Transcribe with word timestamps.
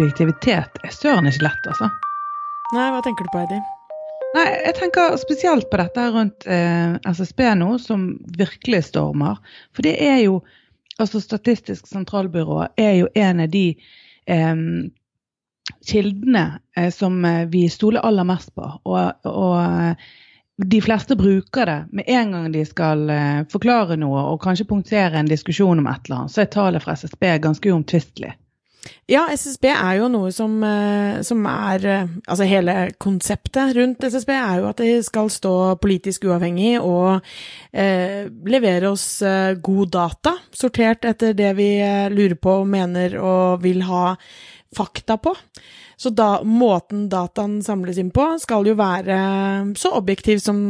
objektivitet 0.00 0.80
er 0.84 0.94
søren 0.94 1.28
ikke 1.28 1.44
lett, 1.44 1.68
altså. 1.68 1.90
Nei, 2.72 2.86
hva 2.94 3.02
tenker 3.04 3.26
du 3.26 3.32
på, 3.32 3.42
Heidi? 3.42 3.60
Nei, 4.36 4.46
jeg 4.62 4.76
tenker 4.78 5.16
spesielt 5.18 5.66
på 5.70 5.80
dette 5.80 6.06
rundt 6.14 6.46
eh, 6.46 6.94
SSB 7.10 7.42
nå, 7.58 7.74
som 7.82 8.06
virkelig 8.38 8.84
stormer. 8.92 9.40
For 9.76 9.86
det 9.86 9.98
er 9.98 10.24
jo 10.26 10.40
Altså 11.00 11.16
Statistisk 11.24 11.86
sentralbyrå 11.88 12.66
er 12.76 12.90
jo 12.98 13.06
en 13.16 13.38
av 13.40 13.46
de 13.48 13.70
eh, 14.28 14.58
kildene 15.88 16.42
eh, 16.76 16.90
som 16.92 17.14
eh, 17.24 17.46
vi 17.48 17.62
stoler 17.72 18.04
aller 18.04 18.26
mest 18.28 18.52
på. 18.52 18.66
Og, 18.84 19.30
og 19.30 19.54
eh, 19.62 20.10
de 20.60 20.82
fleste 20.84 21.16
bruker 21.16 21.70
det 21.70 21.78
med 21.96 22.04
en 22.12 22.36
gang 22.36 22.50
de 22.52 22.66
skal 22.68 23.08
eh, 23.14 23.40
forklare 23.48 23.96
noe 23.96 24.26
og 24.34 24.42
kanskje 24.44 24.68
punktere 24.68 25.16
en 25.16 25.30
diskusjon 25.30 25.80
om 25.80 25.88
et 25.88 26.04
eller 26.04 26.18
annet, 26.18 26.34
så 26.34 26.44
er 26.44 26.52
tallet 26.52 26.84
fra 26.84 26.98
SSB 27.00 27.30
ganske 27.48 27.72
uomtvistelig. 27.72 28.34
Ja, 29.10 29.26
SSB 29.28 29.66
er 29.74 29.96
jo 29.98 30.06
noe 30.08 30.30
som, 30.32 30.54
eh, 30.64 31.20
som, 31.26 31.42
er 31.46 31.84
eh, 31.84 32.12
Altså 32.30 32.46
hele 32.48 32.74
konseptet 33.02 33.74
rundt 33.76 34.06
SSB 34.06 34.30
er 34.32 34.62
jo 34.62 34.68
at 34.70 34.80
de 34.80 34.94
skal 35.04 35.28
stå 35.32 35.52
politisk 35.82 36.24
uavhengig 36.30 36.78
og 36.78 37.18
eh, 37.72 38.30
levere 38.48 38.92
oss 38.94 39.20
eh, 39.26 39.58
god 39.60 39.92
data, 39.92 40.32
sortert 40.56 41.04
etter 41.10 41.36
det 41.36 41.50
vi 41.58 41.68
lurer 42.14 42.38
på, 42.40 42.62
mener 42.64 43.18
og 43.20 43.60
vil 43.66 43.84
ha 43.88 44.14
fakta 44.76 45.18
på. 45.20 45.34
Så 46.00 46.14
da, 46.16 46.38
måten 46.46 47.08
dataen 47.12 47.58
samles 47.66 47.98
inn 48.00 48.12
på, 48.14 48.24
skal 48.40 48.64
jo 48.64 48.78
være 48.78 49.18
så 49.76 49.92
objektiv 49.98 50.40
som 50.40 50.62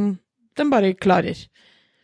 den 0.59 0.73
bare 0.73 0.97
klarer. 0.99 1.39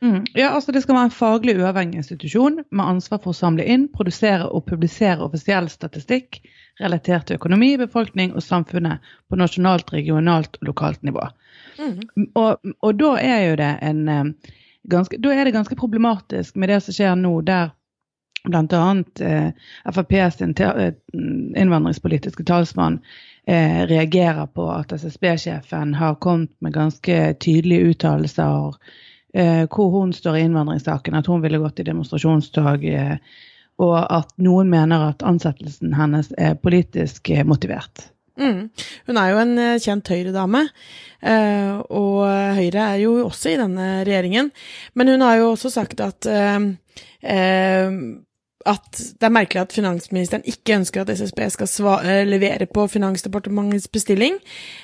Mm. 0.06 0.24
Ja, 0.38 0.52
altså 0.54 0.72
Det 0.72 0.82
skal 0.84 0.94
være 0.94 1.08
en 1.08 1.14
faglig 1.14 1.56
uavhengig 1.58 2.02
institusjon 2.02 2.60
med 2.70 2.84
ansvar 2.84 3.18
for 3.24 3.32
å 3.32 3.38
samle 3.38 3.64
inn, 3.66 3.88
produsere 3.92 4.46
og 4.46 4.66
publisere 4.68 5.24
offisiell 5.24 5.68
statistikk 5.72 6.40
relatert 6.80 7.26
til 7.26 7.40
økonomi, 7.40 7.72
befolkning 7.80 8.34
og 8.36 8.44
samfunnet 8.44 9.04
på 9.30 9.38
nasjonalt, 9.40 9.90
regionalt 9.94 10.58
og 10.60 10.68
lokalt 10.70 11.02
nivå. 11.06 11.24
Mm. 11.80 12.28
Og, 12.36 12.74
og, 12.80 12.92
da 13.00 13.14
er 13.22 13.40
jo 13.46 13.56
det 13.60 13.72
en 13.88 14.02
eh, 14.12 14.52
ganske, 14.92 15.18
da 15.22 15.32
er 15.32 15.48
det 15.48 15.56
ganske 15.56 15.78
problematisk 15.78 16.56
med 16.56 16.72
det 16.72 16.82
som 16.84 16.96
skjer 16.96 17.16
nå, 17.20 17.32
der 17.48 17.72
bl.a. 18.46 18.82
Eh, 19.26 19.48
Frp 19.92 20.14
sin 20.36 20.54
eh, 20.60 20.92
innvandringspolitiske 21.56 22.44
talsmann 22.46 23.00
eh, 23.46 23.82
reagerer 23.88 24.46
på 24.46 24.68
at 24.70 24.92
SSB-sjefen 24.92 25.96
har 25.96 26.20
kommet 26.20 26.52
med 26.60 26.76
ganske 26.76 27.34
tydelige 27.40 27.96
uttalelser 27.96 28.68
eh, 28.68 29.02
hvor 29.68 29.90
hun 29.92 30.14
står 30.16 30.38
i 30.38 30.46
innvandringssaken, 30.46 31.16
at 31.18 31.28
hun 31.28 31.42
ville 31.44 31.60
gått 31.60 31.82
i 31.82 31.86
demonstrasjonstog, 31.88 32.84
eh, 32.88 33.16
og 33.82 33.96
at 34.00 34.30
noen 34.40 34.70
mener 34.72 35.10
at 35.10 35.24
ansettelsen 35.26 35.96
hennes 35.96 36.30
er 36.40 36.56
politisk 36.60 37.30
eh, 37.34 37.44
motivert. 37.44 38.08
Mm. 38.40 38.68
Hun 39.08 39.18
er 39.20 39.32
jo 39.32 39.40
en 39.40 39.54
eh, 39.60 39.78
kjent 39.80 40.10
Høyre-dame, 40.12 40.62
eh, 41.24 41.76
og 41.88 42.22
Høyre 42.56 42.88
er 42.92 43.02
jo 43.04 43.16
også 43.26 43.52
i 43.52 43.58
denne 43.60 43.88
regjeringen. 44.08 44.50
Men 44.94 45.12
hun 45.12 45.24
har 45.24 45.40
jo 45.40 45.50
også 45.54 45.72
sagt 45.72 46.02
at 46.04 46.28
eh, 46.28 46.58
at 48.66 48.98
det 48.98 49.26
er 49.26 49.32
merkelig 49.32 49.62
at 49.62 49.74
finansministeren 49.74 50.44
ikke 50.48 50.76
ønsker 50.80 51.02
at 51.02 51.12
SSB 51.14 51.40
skal 51.54 51.68
svare, 51.70 52.16
levere 52.28 52.66
på 52.66 52.86
Finansdepartementets 52.90 53.88
bestilling 53.92 54.38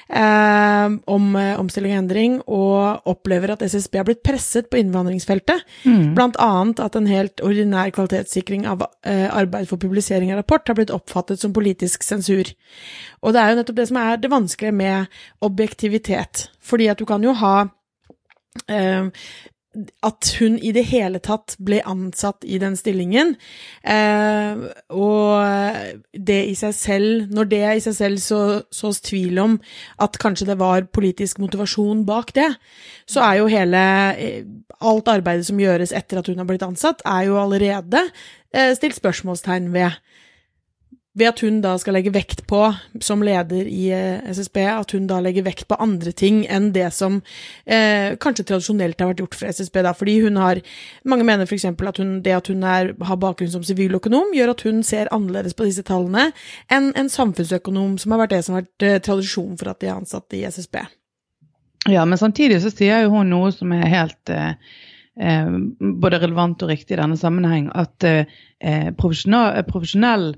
eh, 0.09 0.95
om 1.17 1.37
eh, 1.39 1.59
omstilling 1.61 1.95
og 1.97 2.03
endring, 2.03 2.39
og 2.47 3.11
opplever 3.11 3.55
at 3.55 3.65
SSB 3.67 4.01
har 4.01 4.09
blitt 4.09 4.23
presset 4.27 4.71
på 4.71 4.81
innvandringsfeltet. 4.81 5.67
Mm. 5.85 6.15
Blant 6.17 6.39
annet 6.43 6.83
at 6.85 6.97
en 6.99 7.11
helt 7.11 7.43
ordinær 7.45 7.93
kvalitetssikring 7.95 8.67
av 8.71 8.87
eh, 9.07 9.29
arbeid 9.29 9.69
for 9.71 9.83
publisering 9.83 10.33
av 10.33 10.43
rapport 10.43 10.71
har 10.71 10.79
blitt 10.79 10.95
oppfattet 10.95 11.43
som 11.43 11.55
politisk 11.57 12.07
sensur. 12.07 12.55
Og 13.23 13.35
det 13.35 13.43
er 13.43 13.53
jo 13.53 13.61
nettopp 13.61 13.79
det 13.83 13.89
som 13.91 14.03
er 14.03 14.19
det 14.23 14.33
vanskelige 14.33 14.79
med 14.79 15.23
objektivitet. 15.43 16.49
Fordi 16.63 16.91
at 16.93 17.03
du 17.03 17.07
kan 17.09 17.25
jo 17.25 17.35
ha 17.43 17.57
eh, 18.69 19.09
at 20.05 20.29
hun 20.37 20.59
i 20.61 20.73
det 20.77 20.85
hele 20.91 21.21
tatt 21.25 21.55
ble 21.63 21.79
ansatt 21.89 22.45
i 22.45 22.59
den 22.61 22.75
stillingen. 22.77 23.35
Eh, 23.83 24.67
og 24.93 26.13
det 26.13 26.39
i 26.51 26.55
seg 26.59 26.75
selv 26.77 27.33
Når 27.33 27.49
det 27.49 27.63
i 27.63 27.81
seg 27.85 27.97
selv 27.97 28.21
så, 28.21 28.41
sås 28.75 29.01
tvil 29.05 29.41
om 29.41 29.57
at 30.03 30.19
kanskje 30.21 30.51
det 30.51 30.59
var 30.61 30.85
politisk 30.93 31.41
motivasjon 31.41 32.05
bak 32.09 32.35
det, 32.37 32.51
så 33.09 33.25
er 33.25 33.41
jo 33.41 33.51
hele 33.53 33.83
eh, 34.17 34.45
Alt 34.83 35.09
arbeidet 35.09 35.47
som 35.47 35.61
gjøres 35.63 35.93
etter 35.95 36.19
at 36.19 36.29
hun 36.29 36.41
har 36.43 36.49
blitt 36.49 36.65
ansatt, 36.67 37.05
er 37.07 37.29
jo 37.29 37.39
allerede 37.39 38.01
eh, 38.53 38.73
stilt 38.77 38.99
spørsmålstegn 38.99 39.71
ved 39.73 39.95
ved 41.19 41.29
at 41.29 41.43
hun 41.45 41.59
da 41.61 41.75
skal 41.81 41.97
legge 41.97 42.13
vekt 42.15 42.47
på, 42.49 42.61
som 43.05 43.23
leder 43.25 43.67
i 43.69 43.91
eh, 43.93 44.23
SSB, 44.33 44.63
at 44.65 44.95
hun 44.97 45.07
da 45.11 45.19
legger 45.21 45.45
vekt 45.45 45.67
på 45.69 45.77
andre 45.83 46.13
ting 46.17 46.43
enn 46.49 46.71
det 46.73 46.89
som 46.97 47.19
eh, 47.67 48.15
kanskje 48.21 48.47
tradisjonelt 48.49 49.01
har 49.01 49.11
vært 49.11 49.21
gjort 49.21 49.37
fra 49.37 49.51
SSB. 49.53 49.83
da, 49.85 49.93
fordi 49.97 50.19
hun 50.25 50.41
har, 50.41 50.63
Mange 51.05 51.27
mener 51.29 51.45
f.eks. 51.45 51.67
at 51.69 52.01
hun, 52.01 52.15
det 52.25 52.33
at 52.33 52.49
hun 52.49 52.65
er, 52.65 52.95
har 53.05 53.21
bakgrunn 53.21 53.53
som 53.53 53.65
siviløkonom, 53.67 54.33
gjør 54.37 54.55
at 54.55 54.65
hun 54.65 54.81
ser 54.87 55.11
annerledes 55.13 55.57
på 55.59 55.69
disse 55.69 55.85
tallene 55.85 56.31
enn 56.73 56.93
en 56.97 57.13
samfunnsøkonom, 57.13 57.99
som 58.01 58.15
har 58.15 58.25
vært 58.25 58.37
det 58.37 58.43
som 58.47 58.57
har 58.57 58.65
vært 58.65 58.89
eh, 58.89 59.03
tradisjon 59.05 59.59
for 59.61 59.73
at 59.75 59.83
de 59.83 59.91
er 59.91 59.99
ansatt 59.99 60.39
i 60.39 60.47
SSB. 60.49 60.81
Ja, 61.91 62.07
men 62.07 62.17
samtidig 62.17 62.63
så 62.63 62.71
sier 62.73 63.05
jo 63.05 63.13
hun 63.19 63.29
noe 63.35 63.51
som 63.53 63.75
er 63.77 63.85
helt 63.91 64.33
eh, 64.33 64.55
eh 65.21 65.53
både 65.79 66.23
relevant 66.23 66.63
og 66.65 66.73
riktig 66.73 66.97
i 66.97 67.03
denne 67.03 67.21
sammenheng, 67.21 67.69
at 67.77 68.09
eh, 68.09 68.89
profesjonell 68.97 70.33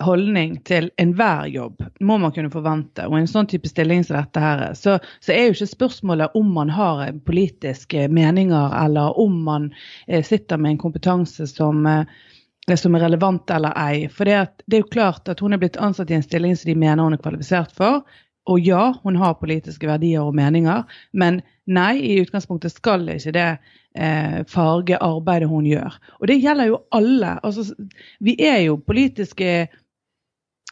holdning 0.00 0.56
til 0.68 0.90
enhver 1.00 1.46
jobb 1.50 1.82
må 2.00 2.16
man 2.22 2.32
kunne 2.32 2.52
forvente. 2.52 3.06
Og 3.06 3.16
i 3.16 3.22
en 3.22 3.30
sånn 3.30 3.48
type 3.50 3.68
stilling 3.68 4.04
som 4.06 4.18
dette 4.18 4.42
her, 4.42 4.64
så, 4.78 4.96
så, 5.20 5.34
er 5.34 5.48
jo 5.48 5.56
ikke 5.56 5.70
spørsmålet 5.74 6.36
om 6.38 6.52
man 6.56 6.72
har 6.74 7.04
politiske 7.26 8.08
meninger, 8.12 8.74
eller 8.84 9.18
om 9.20 9.40
man 9.46 9.70
eh, 10.06 10.24
sitter 10.26 10.60
med 10.60 10.74
en 10.74 10.82
kompetanse 10.84 11.46
som, 11.50 11.84
eh, 11.86 12.74
som 12.76 12.96
er 12.96 13.06
relevant 13.06 13.50
eller 13.54 13.76
ei. 13.76 14.08
For 14.08 14.28
det, 14.28 14.64
det, 14.66 14.78
er 14.78 14.84
jo 14.84 14.94
klart 14.96 15.30
at 15.32 15.44
hun 15.44 15.54
er 15.56 15.62
blitt 15.62 15.80
ansatt 15.80 16.10
i 16.10 16.18
en 16.18 16.26
stilling 16.26 16.56
som 16.56 16.72
de 16.72 16.78
mener 16.78 17.04
hun 17.04 17.16
er 17.16 17.22
kvalifisert 17.22 17.76
for. 17.76 18.02
Og 18.50 18.60
ja, 18.64 18.94
hun 19.02 19.18
har 19.20 19.36
politiske 19.38 19.86
verdier 19.86 20.24
og 20.24 20.34
meninger, 20.34 20.86
men 21.12 21.42
nei, 21.70 21.92
i 22.00 22.16
utgangspunktet 22.22 22.72
skal 22.72 23.04
ikke 23.12 23.34
det 23.36 23.50
eh, 23.94 24.40
farge 24.48 24.98
arbeidet 24.98 25.50
hun 25.50 25.68
gjør. 25.68 25.98
Og 26.18 26.30
det 26.30 26.40
gjelder 26.40 26.70
jo 26.70 26.80
alle. 26.96 27.36
Altså, 27.46 27.68
vi 28.24 28.34
er 28.42 28.62
jo 28.64 28.78
politiske 28.80 29.68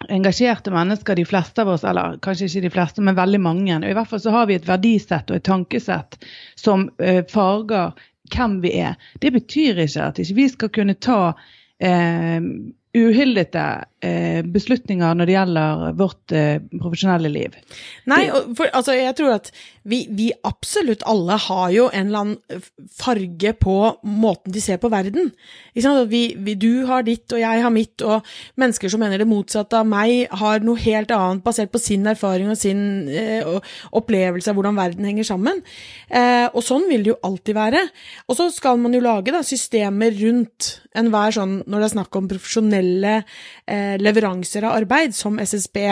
engasjerte 0.07 0.71
mennesker, 0.71 1.17
de 1.17 1.25
fleste 1.25 1.63
av 1.63 1.73
oss, 1.75 1.85
eller 1.85 2.19
kanskje 2.23 2.47
ikke 2.47 2.65
de 2.67 2.71
fleste, 2.75 3.03
men 3.03 3.19
veldig 3.19 3.41
mange. 3.43 3.77
Og 3.81 3.89
I 3.91 3.97
hvert 3.99 4.11
fall 4.13 4.23
så 4.23 4.35
har 4.35 4.47
vi 4.47 4.59
et 4.59 4.69
verdisett 4.69 5.31
og 5.31 5.41
et 5.41 5.47
tankesett 5.49 6.19
som 6.59 6.87
uh, 7.03 7.23
farger 7.31 7.99
hvem 8.35 8.59
vi 8.63 8.75
er. 8.79 8.99
Det 9.23 9.33
betyr 9.35 9.83
ikke 9.87 10.11
at 10.11 10.21
ikke 10.23 10.39
vi 10.39 10.49
skal 10.53 10.73
kunne 10.79 10.99
ta 11.03 11.21
uh, 11.33 12.51
uhyllete 12.97 13.65
eh, 14.05 14.41
beslutninger 14.49 15.17
når 15.19 15.29
det 15.29 15.35
gjelder 15.35 15.83
vårt 15.99 16.33
eh, 16.35 16.61
profesjonelle 16.73 17.31
liv. 17.33 17.57
Nei, 18.09 18.23
for, 18.57 18.71
altså 18.73 18.97
jeg 18.97 19.17
tror 19.19 19.35
at 19.37 19.51
vi, 19.89 20.03
vi, 20.13 20.29
absolutt 20.45 21.05
alle 21.09 21.37
har 21.41 21.69
jo 21.73 21.89
en 21.93 22.09
eller 22.09 22.25
annen 22.25 22.65
farge 22.93 23.53
på 23.61 23.77
måten 24.05 24.53
de 24.53 24.63
ser 24.65 24.81
på 24.81 24.91
verden. 24.93 25.31
Vi, 25.75 26.23
vi, 26.37 26.57
du 26.61 26.85
har 26.89 27.05
ditt, 27.07 27.27
og 27.33 27.41
jeg 27.41 27.65
har 27.65 27.73
mitt, 27.73 28.05
og 28.05 28.27
mennesker 28.61 28.93
som 28.93 29.05
mener 29.05 29.21
det 29.21 29.29
motsatte 29.29 29.81
av 29.81 29.89
meg, 29.89 30.27
har 30.41 30.65
noe 30.65 30.81
helt 30.83 31.13
annet 31.15 31.45
basert 31.45 31.73
på 31.73 31.81
sin 31.81 32.09
erfaring 32.09 32.53
og 32.53 32.61
sin 32.61 32.83
eh, 33.09 33.49
opplevelse 33.97 34.53
av 34.53 34.59
hvordan 34.59 34.81
verden 34.81 35.09
henger 35.09 35.29
sammen. 35.29 35.63
Eh, 36.09 36.49
og 36.53 36.61
sånn 36.65 36.89
vil 36.91 37.05
det 37.05 37.15
jo 37.15 37.21
alltid 37.29 37.57
være. 37.57 37.85
Og 38.29 38.41
så 38.41 38.51
skal 38.55 38.81
man 38.81 38.97
jo 38.97 39.05
lage 39.05 39.33
da, 39.35 39.45
systemer 39.47 40.13
rundt 40.21 40.75
enhver 40.99 41.33
sånn, 41.37 41.61
når 41.69 41.81
det 41.81 41.89
er 41.89 41.97
snakk 41.97 42.19
om 42.19 42.29
profesjonelle 42.31 42.78
eh, 42.79 43.97
leveranser 44.01 44.67
av 44.69 44.77
arbeid, 44.79 45.15
som 45.17 45.39
SSB 45.43 45.85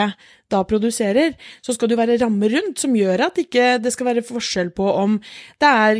da 0.47 0.61
produserer, 0.63 1.33
så 1.63 1.73
skal 1.75 1.89
det 1.89 1.97
jo 1.97 1.99
være 1.99 2.17
rammer 2.21 2.53
rundt 2.55 2.79
som 2.79 2.93
gjør 2.95 3.25
at 3.25 3.39
ikke 3.41 3.65
det 3.83 3.91
skal 3.91 4.07
være 4.07 4.23
forskjell 4.25 4.69
på 4.75 4.85
om 4.87 5.17
det 5.59 5.71
er 5.71 5.99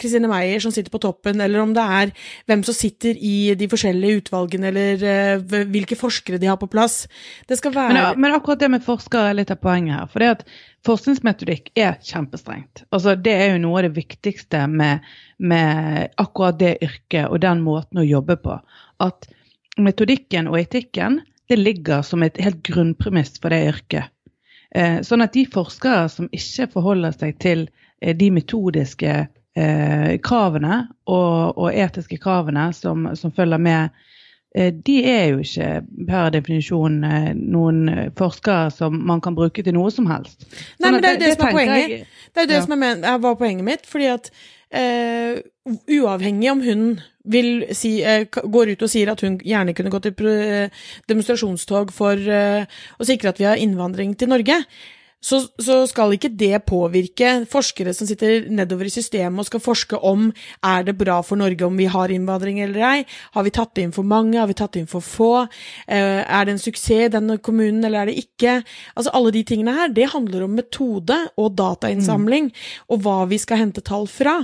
Kristine 0.00 0.26
eh, 0.26 0.32
Meyer 0.32 0.62
som 0.62 0.74
sitter 0.74 0.90
på 0.90 1.00
toppen, 1.04 1.38
eller 1.44 1.62
om 1.62 1.74
det 1.76 1.84
er 2.00 2.12
hvem 2.50 2.64
som 2.66 2.74
sitter 2.74 3.14
i 3.14 3.54
de 3.58 3.68
forskjellige 3.70 4.24
utvalgene, 4.24 4.72
eller 4.72 5.06
eh, 5.10 5.64
hvilke 5.70 5.98
forskere 5.98 6.40
de 6.42 6.50
har 6.50 6.58
på 6.60 6.70
plass. 6.72 7.04
Det 7.48 7.60
skal 7.60 7.74
være 7.76 7.94
Men, 7.94 8.20
men 8.26 8.38
akkurat 8.38 8.64
det 8.64 8.72
med 8.74 8.86
forskere 8.86 9.30
er 9.30 9.38
litt 9.38 9.54
av 9.54 9.62
poenget 9.62 10.00
her. 10.00 10.10
for 10.10 10.24
det 10.24 10.32
at 10.38 10.46
Forskningsmetodikk 10.84 11.70
er 11.80 11.94
kjempestrengt. 12.04 12.82
Altså, 12.92 13.14
det 13.16 13.32
er 13.32 13.54
jo 13.54 13.60
noe 13.62 13.78
av 13.80 13.86
det 13.86 13.94
viktigste 13.96 14.66
med, 14.68 15.06
med 15.40 16.10
akkurat 16.20 16.58
det 16.60 16.74
yrket 16.84 17.30
og 17.30 17.40
den 17.40 17.62
måten 17.64 18.02
å 18.02 18.04
jobbe 18.04 18.36
på. 18.42 18.58
At 19.00 19.24
metodikken 19.80 20.48
og 20.50 20.58
etikken 20.60 21.20
det 21.48 21.56
ligger 21.56 22.02
som 22.02 22.22
et 22.22 22.38
helt 22.40 22.62
grunnpremiss 22.64 23.36
for 23.40 23.52
det 23.52 23.64
yrket. 23.68 24.10
Eh, 24.74 25.00
sånn 25.06 25.22
at 25.22 25.34
de 25.36 25.44
forskere 25.46 26.08
som 26.10 26.30
ikke 26.34 26.70
forholder 26.72 27.14
seg 27.14 27.36
til 27.42 27.66
eh, 28.00 28.14
de 28.16 28.30
metodiske 28.34 29.12
eh, 29.20 30.14
kravene 30.24 30.80
og, 31.04 31.54
og, 31.54 31.68
etiske 31.70 32.18
kravene 32.22 32.70
som, 32.74 33.06
som 33.14 33.34
følger 33.36 33.62
med 33.62 33.92
eh, 34.56 34.72
de 34.74 34.96
er 35.10 35.28
jo 35.34 35.44
ikke 35.44 35.68
per 36.08 36.32
definisjon 36.34 36.98
noen 37.38 38.10
forskere 38.18 38.72
som 38.74 38.98
man 39.06 39.22
kan 39.22 39.36
bruke 39.36 39.62
til 39.62 39.76
noe 39.76 39.92
som 39.94 40.08
helst. 40.10 40.48
Nei, 40.48 40.88
sånn 40.88 40.96
men 40.96 41.04
det 41.04 41.12
er 41.12 41.14
jo 41.14 41.22
det, 41.22 41.28
det, 41.28 41.36
som 41.36 41.46
er 41.46 41.56
poenget. 41.60 41.94
Jeg, 41.94 42.10
det 42.32 42.42
er 42.42 42.48
jo 42.48 42.54
det 42.54 42.58
ja. 42.58 42.66
som 42.66 42.88
er, 42.88 43.08
var 43.28 43.40
poenget 43.44 43.68
mitt. 43.68 43.86
fordi 43.86 44.10
at 44.16 44.32
uh, 44.74 45.38
uavhengig 45.88 46.50
om 46.52 46.62
hun 46.64 46.82
vil 47.24 47.64
si, 47.76 47.96
uh, 48.04 48.26
går 48.28 48.74
ut 48.74 48.84
og 48.84 48.92
sier 48.92 49.12
at 49.12 49.24
hun 49.24 49.38
gjerne 49.40 49.74
kunne 49.76 49.92
gått 49.94 50.10
i 50.10 50.14
demonstrasjonstog 51.08 51.94
for 51.94 52.18
uh, 52.18 52.66
å 52.98 53.08
sikre 53.08 53.32
at 53.32 53.40
vi 53.40 53.48
har 53.48 53.60
innvandring 53.60 54.16
til 54.18 54.32
Norge, 54.34 54.60
så, 55.24 55.40
så, 55.56 55.78
skal 55.88 56.12
ikke 56.14 56.30
det 56.36 56.58
påvirke 56.68 57.30
forskere 57.50 57.94
som 57.96 58.08
sitter 58.08 58.48
nedover 58.52 58.88
i 58.88 58.92
systemet 58.92 59.40
og 59.40 59.48
skal 59.48 59.62
forske 59.64 59.96
om 60.04 60.28
er 60.64 60.84
det 60.84 60.96
bra 61.00 61.20
for 61.24 61.40
Norge 61.40 61.64
om 61.64 61.78
vi 61.80 61.86
har 61.88 62.12
innvandring 62.12 62.60
eller 62.64 62.84
ei. 62.84 63.06
Har 63.32 63.46
vi 63.46 63.54
tatt 63.54 63.80
inn 63.80 63.94
for 63.94 64.04
mange, 64.06 64.36
har 64.36 64.50
vi 64.50 64.56
tatt 64.58 64.76
inn 64.76 64.88
for 64.90 65.04
få? 65.04 65.46
Eh, 65.88 66.20
er 66.20 66.44
det 66.44 66.56
en 66.56 66.60
suksess 66.60 66.82
i 66.84 67.08
denne 67.08 67.38
kommunen, 67.40 67.80
eller 67.86 68.02
er 68.02 68.10
det 68.10 68.18
ikke? 68.20 68.58
Altså 68.92 69.12
Alle 69.16 69.32
de 69.32 69.40
tingene 69.48 69.72
her, 69.72 69.92
det 69.94 70.10
handler 70.12 70.44
om 70.44 70.56
metode 70.58 71.16
og 71.40 71.54
datainnsamling, 71.56 72.50
mm. 72.50 72.66
og 72.92 73.00
hva 73.06 73.16
vi 73.30 73.38
skal 73.40 73.62
hente 73.62 73.84
tall 73.84 74.04
fra. 74.10 74.36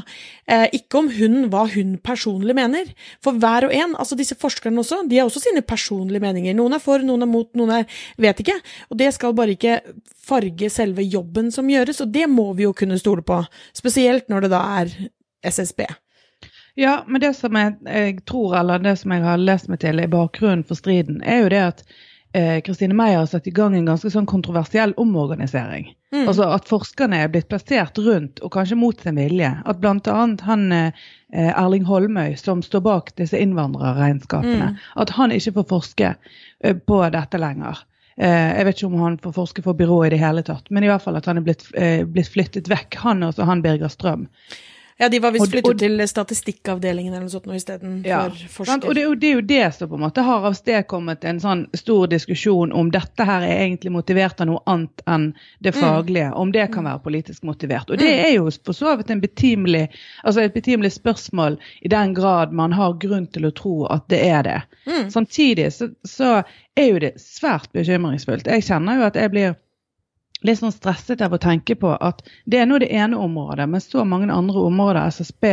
Eh, 0.49 0.67
ikke 0.81 1.03
om 1.03 1.11
hun, 1.13 1.43
hva 1.53 1.67
hun 1.75 1.99
personlig 2.03 2.57
mener. 2.57 2.89
For 3.25 3.37
hver 3.37 3.69
og 3.69 3.75
en, 3.77 3.93
altså 4.01 4.17
disse 4.19 4.39
forskerne 4.41 4.81
også, 4.81 5.03
de 5.11 5.21
har 5.21 5.29
også 5.29 5.45
sine 5.45 5.61
personlige 5.61 6.25
meninger. 6.25 6.57
Noen 6.57 6.79
er 6.79 6.83
for, 6.83 7.05
noen 7.05 7.27
er 7.27 7.31
mot, 7.31 7.51
noen 7.59 7.75
er 7.83 8.01
vet 8.21 8.41
ikke. 8.41 8.57
Og 8.89 9.01
det 9.03 9.13
skal 9.17 9.37
bare 9.37 9.59
ikke 9.59 9.81
farge 10.31 10.70
selve 10.73 11.05
jobben 11.07 11.51
som 11.55 11.71
gjøres, 11.71 12.03
og 12.05 12.13
det 12.15 12.27
må 12.31 12.51
vi 12.59 12.67
jo 12.69 12.75
kunne 12.77 12.99
stole 13.01 13.25
på. 13.27 13.43
Spesielt 13.77 14.31
når 14.31 14.47
det 14.47 14.53
da 14.55 14.63
er 14.81 14.95
SSB. 15.47 15.87
Ja, 16.79 17.01
men 17.07 17.21
det 17.21 17.35
som 17.37 17.57
jeg, 17.59 17.75
jeg 17.87 18.21
tror, 18.31 18.55
eller 18.61 18.83
det 18.83 18.95
som 19.01 19.13
jeg 19.13 19.25
har 19.25 19.41
lest 19.41 19.69
meg 19.69 19.83
til 19.83 20.01
i 20.01 20.09
bakgrunnen 20.11 20.65
for 20.67 20.79
striden, 20.79 21.19
er 21.27 21.43
jo 21.43 21.51
det 21.53 21.65
at 21.65 21.85
Kristine 22.65 22.95
eh, 22.95 22.97
Meyer 22.97 23.19
har 23.19 23.27
satt 23.27 23.49
i 23.51 23.55
gang 23.55 23.75
en 23.75 23.89
ganske 23.91 24.11
sånn 24.13 24.29
kontroversiell 24.31 24.93
omorganisering. 25.03 25.89
Mm. 26.15 26.29
Altså 26.29 26.47
At 26.55 26.69
forskerne 26.71 27.19
er 27.19 27.31
blitt 27.33 27.49
plassert 27.51 27.99
rundt, 27.99 28.39
og 28.39 28.53
kanskje 28.55 28.79
mot 28.79 29.03
sin 29.03 29.19
vilje. 29.19 29.51
At 29.67 29.81
bl.a. 29.83 30.15
han 30.47 30.65
eh, 30.77 30.93
Erling 31.35 31.89
Holmøy, 31.91 32.37
som 32.39 32.63
står 32.63 32.85
bak 32.87 33.13
disse 33.19 33.39
innvandrerregnskapene, 33.39 34.73
mm. 34.77 34.91
at 35.03 35.15
han 35.19 35.35
ikke 35.35 35.57
får 35.59 35.69
forske 35.75 36.13
eh, 36.15 36.77
på 36.79 37.03
dette 37.11 37.43
lenger. 37.43 37.83
Eh, 38.19 38.51
jeg 38.59 38.67
vet 38.67 38.81
ikke 38.81 38.91
om 38.91 39.05
han 39.05 39.19
får 39.23 39.37
forske 39.37 39.65
for 39.65 39.79
byrået 39.79 40.11
i 40.11 40.17
det 40.17 40.23
hele 40.23 40.43
tatt, 40.47 40.67
men 40.71 40.85
i 40.85 40.91
hvert 40.91 41.05
fall 41.05 41.19
at 41.21 41.29
han 41.31 41.41
er 41.41 41.47
blitt, 41.47 41.67
eh, 41.79 42.03
blitt 42.09 42.33
flyttet 42.33 42.71
vekk, 42.71 42.99
han 43.05 43.23
og 43.27 43.39
han 43.47 43.63
Birger 43.65 43.93
Strøm. 43.93 44.27
Ja, 45.01 45.09
de 45.09 45.19
var 45.19 45.33
visst 45.33 45.49
flyttet 45.49 45.71
og, 45.73 45.79
til 45.81 46.03
statistikkavdelingen 46.09 47.15
eller 47.15 47.25
noe 47.25 47.33
sånt 47.33 47.47
istedenfor 47.57 48.09
ja, 48.11 48.19
forsker. 48.53 48.85
Og 48.85 48.97
det, 48.99 49.05
og 49.09 49.15
det, 49.23 49.31
er 49.31 49.39
jo 49.39 49.45
det 49.49 49.69
som 49.73 49.89
på 49.89 49.97
en 49.97 50.03
måte 50.03 50.25
har 50.27 50.45
avstedkommet 50.51 51.25
en 51.25 51.41
sånn 51.41 51.63
stor 51.81 52.11
diskusjon 52.13 52.75
om 52.77 52.91
dette 52.93 53.25
her 53.25 53.47
er 53.47 53.63
egentlig 53.63 53.95
motivert 53.95 54.43
av 54.45 54.51
noe 54.51 54.61
annet 54.69 55.01
enn 55.09 55.25
det 55.65 55.73
mm. 55.73 55.79
faglige, 55.81 56.27
mm. 56.35 56.37
om 56.43 56.53
det 56.53 56.67
kan 56.75 56.85
være 56.91 57.01
politisk 57.07 57.49
motivert. 57.49 57.89
Og 57.89 57.97
det 58.03 58.11
mm. 58.11 58.27
er 58.27 58.35
jo 58.35 58.53
for 58.69 58.77
så 58.77 58.93
vidt 59.01 59.15
en 59.15 59.25
betimelig, 59.25 59.87
altså 60.21 60.45
et 60.45 60.59
betimelig 60.59 60.93
spørsmål 60.99 61.57
i 61.81 61.95
den 61.97 62.13
grad 62.21 62.53
man 62.53 62.77
har 62.77 63.01
grunn 63.01 63.31
til 63.33 63.49
å 63.49 63.55
tro 63.57 63.75
at 63.89 64.05
det 64.13 64.21
er 64.29 64.45
det. 64.45 64.59
Mm. 64.85 65.09
Samtidig 65.17 65.71
så, 65.79 65.89
så 66.05 66.43
er 66.77 66.93
jo 66.93 67.01
det 67.09 67.15
svært 67.25 67.73
bekymringsfullt. 67.73 68.53
Jeg 68.53 68.69
kjenner 68.69 69.01
jo 69.01 69.09
at 69.09 69.17
jeg 69.17 69.33
blir 69.33 69.57
litt 70.47 70.61
sånn 70.61 70.75
stresset 70.75 71.21
av 71.25 71.35
å 71.37 71.41
tenke 71.43 71.77
på 71.77 71.93
at 72.01 72.23
det 72.49 72.61
er 72.61 72.69
nå 72.69 72.79
det 72.81 72.91
ene 72.97 73.19
området, 73.21 73.69
men 73.69 73.83
så 73.85 74.05
mange 74.09 74.33
andre 74.33 74.67
områder 74.71 75.11
SSB 75.13 75.47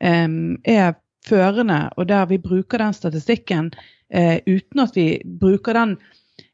er 0.00 0.96
førende, 1.26 1.80
og 1.96 2.08
der 2.10 2.26
vi 2.30 2.38
bruker 2.42 2.82
den 2.82 2.94
statistikken 2.94 3.70
uh, 4.14 4.38
uten 4.46 4.82
at 4.82 4.96
vi 4.96 5.08
bruker 5.24 5.76
den 5.76 5.96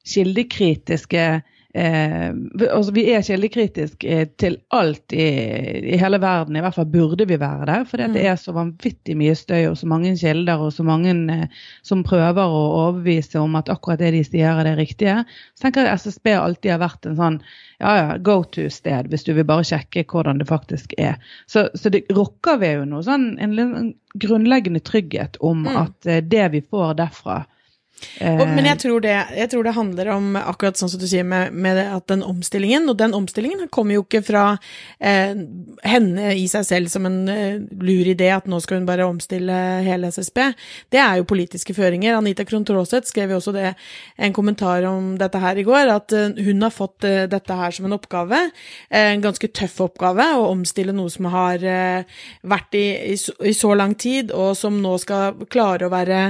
kildekritiske 0.08 1.26
Eh, 1.74 2.28
altså 2.68 2.92
vi 2.92 3.06
er 3.14 3.22
kildekritisk 3.24 4.04
eh, 4.04 4.26
til 4.36 4.58
alt 4.76 5.14
i, 5.16 5.24
i, 5.94 5.96
hele 5.96 6.18
verden, 6.20 6.58
i 6.58 6.60
hvert 6.60 6.76
fall 6.76 6.90
burde 6.92 7.24
vi 7.28 7.38
være 7.40 7.68
det. 7.70 7.78
For 7.88 8.02
mm. 8.02 8.16
det 8.16 8.24
er 8.28 8.36
så 8.40 8.52
vanvittig 8.56 9.16
mye 9.16 9.34
støy 9.38 9.70
og 9.70 9.78
så 9.80 9.88
mange 9.88 10.12
kilder 10.20 10.66
og 10.66 10.74
så 10.76 10.84
mange 10.84 11.14
eh, 11.32 11.62
som 11.86 12.04
prøver 12.04 12.42
å 12.44 12.62
overbevise 12.82 13.40
om 13.40 13.56
at 13.60 13.72
akkurat 13.72 14.02
det 14.02 14.12
de 14.18 14.24
sier 14.26 14.52
er 14.52 14.68
det 14.68 14.76
riktige. 14.82 15.22
Så 15.56 15.66
tenker 15.66 15.86
jeg 15.86 15.94
at 15.94 16.04
SSB 16.04 16.34
alltid 16.36 16.74
har 16.74 16.82
vært 16.84 17.08
en 17.08 17.20
sånn 17.20 17.40
ja, 17.82 17.94
ja, 17.98 18.18
go 18.22 18.42
to-sted 18.44 19.08
hvis 19.10 19.24
du 19.26 19.32
vil 19.34 19.48
bare 19.48 19.64
sjekke 19.66 20.04
hvordan 20.12 20.42
det 20.42 20.48
faktisk 20.50 20.92
er. 21.00 21.16
Så, 21.50 21.66
så 21.74 21.92
det 21.92 22.04
rokker 22.12 22.60
ved 22.60 22.82
jo 22.82 22.84
noe 22.92 23.06
sånn 23.06 23.32
en, 23.42 23.56
en 23.58 23.90
grunnleggende 24.20 24.84
trygghet 24.84 25.40
om 25.40 25.64
mm. 25.64 25.80
at 25.86 26.10
eh, 26.10 26.20
det 26.22 26.50
vi 26.52 26.62
får 26.62 27.00
derfra, 27.00 27.42
og, 28.22 28.42
men 28.50 28.66
jeg 28.66 28.78
tror, 28.82 29.00
det, 29.02 29.14
jeg 29.36 29.50
tror, 29.50 29.64
det, 29.66 29.74
handler 29.76 30.10
om 30.14 30.36
akkurat 30.38 30.78
sånn 30.78 30.90
som 30.92 31.00
du 31.00 31.06
sier 31.08 31.26
med, 31.26 31.54
med 31.54 31.78
at 31.82 32.06
den 32.10 32.22
omstillingen, 32.26 32.88
og 32.90 32.98
den 33.00 33.14
omstillingen 33.16 33.70
kommer 33.72 33.96
jo 33.96 34.04
ikke 34.04 34.22
fra 34.26 34.44
eh, 34.98 35.34
henne 35.86 36.34
i 36.38 36.44
seg 36.50 36.66
selv 36.68 36.92
som 36.92 37.06
en 37.08 37.20
eh, 37.30 37.58
lur 37.82 38.10
idé 38.12 38.30
at 38.34 38.48
nå 38.50 38.60
skal 38.62 38.80
hun 38.80 38.88
bare 38.88 39.06
omstille 39.08 39.58
hele 39.86 40.12
SSB. 40.12 40.42
Det 40.92 41.00
er 41.02 41.20
jo 41.20 41.28
politiske 41.28 41.74
føringer. 41.76 42.16
Anita 42.18 42.46
Krohn 42.48 42.66
Traaseth 42.68 43.10
skrev 43.10 43.34
jo 43.34 43.40
også 43.40 43.54
det, 43.56 43.74
en 44.18 44.36
kommentar 44.36 44.86
om 44.90 45.14
dette 45.20 45.40
her 45.42 45.60
i 45.60 45.66
går, 45.66 45.92
at 45.96 46.16
eh, 46.16 46.42
hun 46.46 46.62
har 46.66 46.74
fått 46.74 47.06
uh, 47.08 47.24
dette 47.30 47.58
her 47.58 47.74
som 47.74 47.88
en 47.88 47.96
oppgave. 47.96 48.44
Uh, 48.92 49.12
en 49.12 49.24
ganske 49.24 49.50
tøff 49.56 49.80
oppgave 49.84 50.26
å 50.38 50.50
omstille 50.52 50.94
noe 50.96 51.10
som 51.12 51.28
har 51.32 51.62
vært 51.62 52.76
i, 52.78 52.86
i, 53.12 53.16
i, 53.16 53.54
så, 53.56 53.72
lang 53.78 53.94
tid, 53.98 54.32
og 54.34 54.56
som 54.58 54.78
nå 54.82 54.96
skal 55.00 55.42
klare 55.52 55.86
å 55.86 55.92
være 55.92 56.20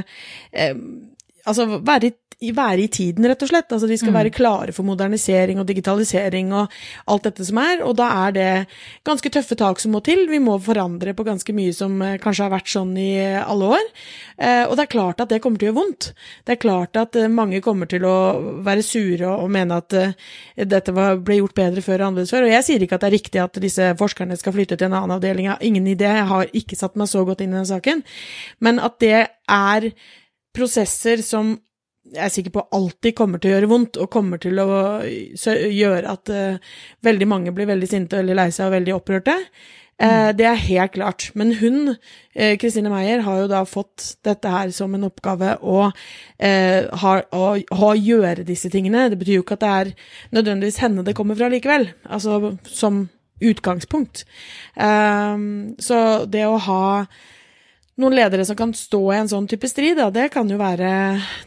Altså 1.48 1.66
være 1.82 2.12
i, 2.42 2.50
være 2.54 2.84
i, 2.84 2.88
tiden, 2.90 3.26
rett 3.28 3.42
og 3.44 3.50
slett. 3.50 3.70
Altså 3.72 3.88
de 3.90 3.96
skal 3.98 4.12
mm. 4.12 4.18
være 4.18 4.32
klare 4.34 4.74
for 4.74 4.86
modernisering 4.86 5.60
og 5.62 5.66
digitalisering 5.68 6.52
og 6.56 6.72
alt 7.10 7.28
dette 7.28 7.46
som 7.46 7.60
er. 7.62 7.82
Og 7.86 7.96
da 7.98 8.08
er 8.26 8.36
det 8.36 8.48
ganske 9.06 9.32
tøffe 9.32 9.56
tak 9.58 9.80
som 9.82 9.94
må 9.94 10.02
til. 10.04 10.24
Vi 10.30 10.40
må 10.42 10.58
forandre 10.62 11.14
på 11.18 11.26
ganske 11.26 11.54
mye 11.56 11.74
som 11.76 12.00
eh, 12.02 12.18
kanskje 12.22 12.46
har 12.46 12.54
vært 12.54 12.72
sånn 12.72 12.94
i 12.98 13.10
alle 13.42 13.72
år. 13.78 13.90
Eh, 14.38 14.64
og 14.66 14.76
det 14.78 14.86
er 14.86 14.94
klart 14.94 15.22
at 15.22 15.32
det 15.32 15.40
kommer 15.44 15.60
til 15.60 15.70
å 15.70 15.72
gjøre 15.72 15.80
vondt. 15.80 16.10
Det 16.46 16.56
er 16.56 16.62
klart 16.62 16.98
at 17.00 17.18
eh, 17.18 17.30
mange 17.32 17.62
kommer 17.64 17.90
til 17.90 18.06
å 18.08 18.16
være 18.64 18.86
sure 18.86 19.34
og, 19.36 19.50
mene 19.52 19.76
at 19.82 19.92
dette 20.56 20.94
var, 20.96 21.18
ble 21.20 21.36
gjort 21.42 21.58
bedre 21.58 21.82
før 21.84 22.00
og 22.00 22.06
annerledes 22.06 22.32
før. 22.32 22.46
Og 22.46 22.54
jeg 22.54 22.66
sier 22.66 22.86
ikke 22.86 22.96
at 22.96 23.04
det 23.04 23.10
er 23.10 23.18
riktig 23.18 23.42
at 23.42 23.60
disse 23.62 23.90
forskerne 24.00 24.38
skal 24.40 24.54
flytte 24.56 24.78
til 24.78 24.88
en 24.88 24.96
annen 24.96 25.18
avdeling. 25.18 25.50
Jeg 25.50 25.54
har 25.56 25.68
ingen 25.68 25.90
idé, 25.90 26.08
jeg 26.16 26.30
har 26.30 26.56
ikke 26.56 26.78
satt 26.78 26.96
meg 26.98 27.10
så 27.10 27.26
godt 27.28 27.44
inn 27.44 27.52
i 27.52 27.60
den 27.60 27.68
saken. 27.68 28.02
Men 28.64 28.80
at 28.82 28.98
det 29.02 29.18
er 29.52 29.92
prosesser 30.56 31.22
som 31.24 31.56
jeg 32.02 32.24
er 32.24 32.32
sikker 32.34 32.54
på 32.56 32.64
alltid 32.74 33.14
kommer 33.18 33.40
til 33.40 33.52
å 33.52 33.54
gjøre 33.56 33.70
vondt, 33.70 33.98
og 34.00 34.10
kommer 34.12 34.40
til 34.42 34.58
å 34.58 34.66
gjøre 35.06 36.10
at 36.10 36.32
uh, 36.34 36.74
veldig 37.06 37.28
mange 37.30 37.54
blir 37.54 37.70
veldig 37.70 37.88
sinte, 37.88 38.18
veldig 38.18 38.36
lei 38.40 38.48
seg 38.54 38.68
og 38.68 38.76
veldig 38.76 38.96
opprørte. 38.96 39.36
Uh, 40.02 40.32
det 40.34 40.48
er 40.48 40.58
helt 40.58 40.96
klart. 40.96 41.28
Men 41.38 41.54
hun, 41.60 41.94
Kristine 42.58 42.90
uh, 42.90 42.96
Meyer, 42.96 43.22
har 43.22 43.44
jo 43.44 43.48
da 43.52 43.62
fått 43.68 44.16
dette 44.26 44.50
her 44.50 44.74
som 44.74 44.96
en 44.98 45.06
oppgave 45.06 45.54
å, 45.62 45.88
ha, 46.42 47.14
å, 47.22 47.46
å, 47.62 47.94
gjøre 47.94 48.48
disse 48.48 48.72
tingene. 48.72 49.06
Det 49.12 49.20
betyr 49.20 49.38
jo 49.38 49.46
ikke 49.46 49.60
at 49.60 49.64
det 49.64 49.74
er 49.78 49.96
nødvendigvis 50.34 50.82
henne 50.82 51.06
det 51.06 51.14
kommer 51.16 51.38
fra 51.38 51.52
likevel, 51.52 51.92
altså 52.10 52.56
som 52.66 53.04
utgangspunkt. 53.42 54.22
så 55.82 56.00
det 56.30 56.44
å 56.46 56.58
ha 56.66 56.82
noen 58.00 58.14
ledere 58.16 58.44
som 58.48 58.56
kan 58.56 58.72
stå 58.74 59.00
i 59.12 59.18
en 59.20 59.28
sånn 59.28 59.46
type 59.50 59.68
strid, 59.68 59.98
da, 59.98 60.08
det 60.12 60.30
kan 60.32 60.48
jo 60.48 60.56
være 60.60 60.88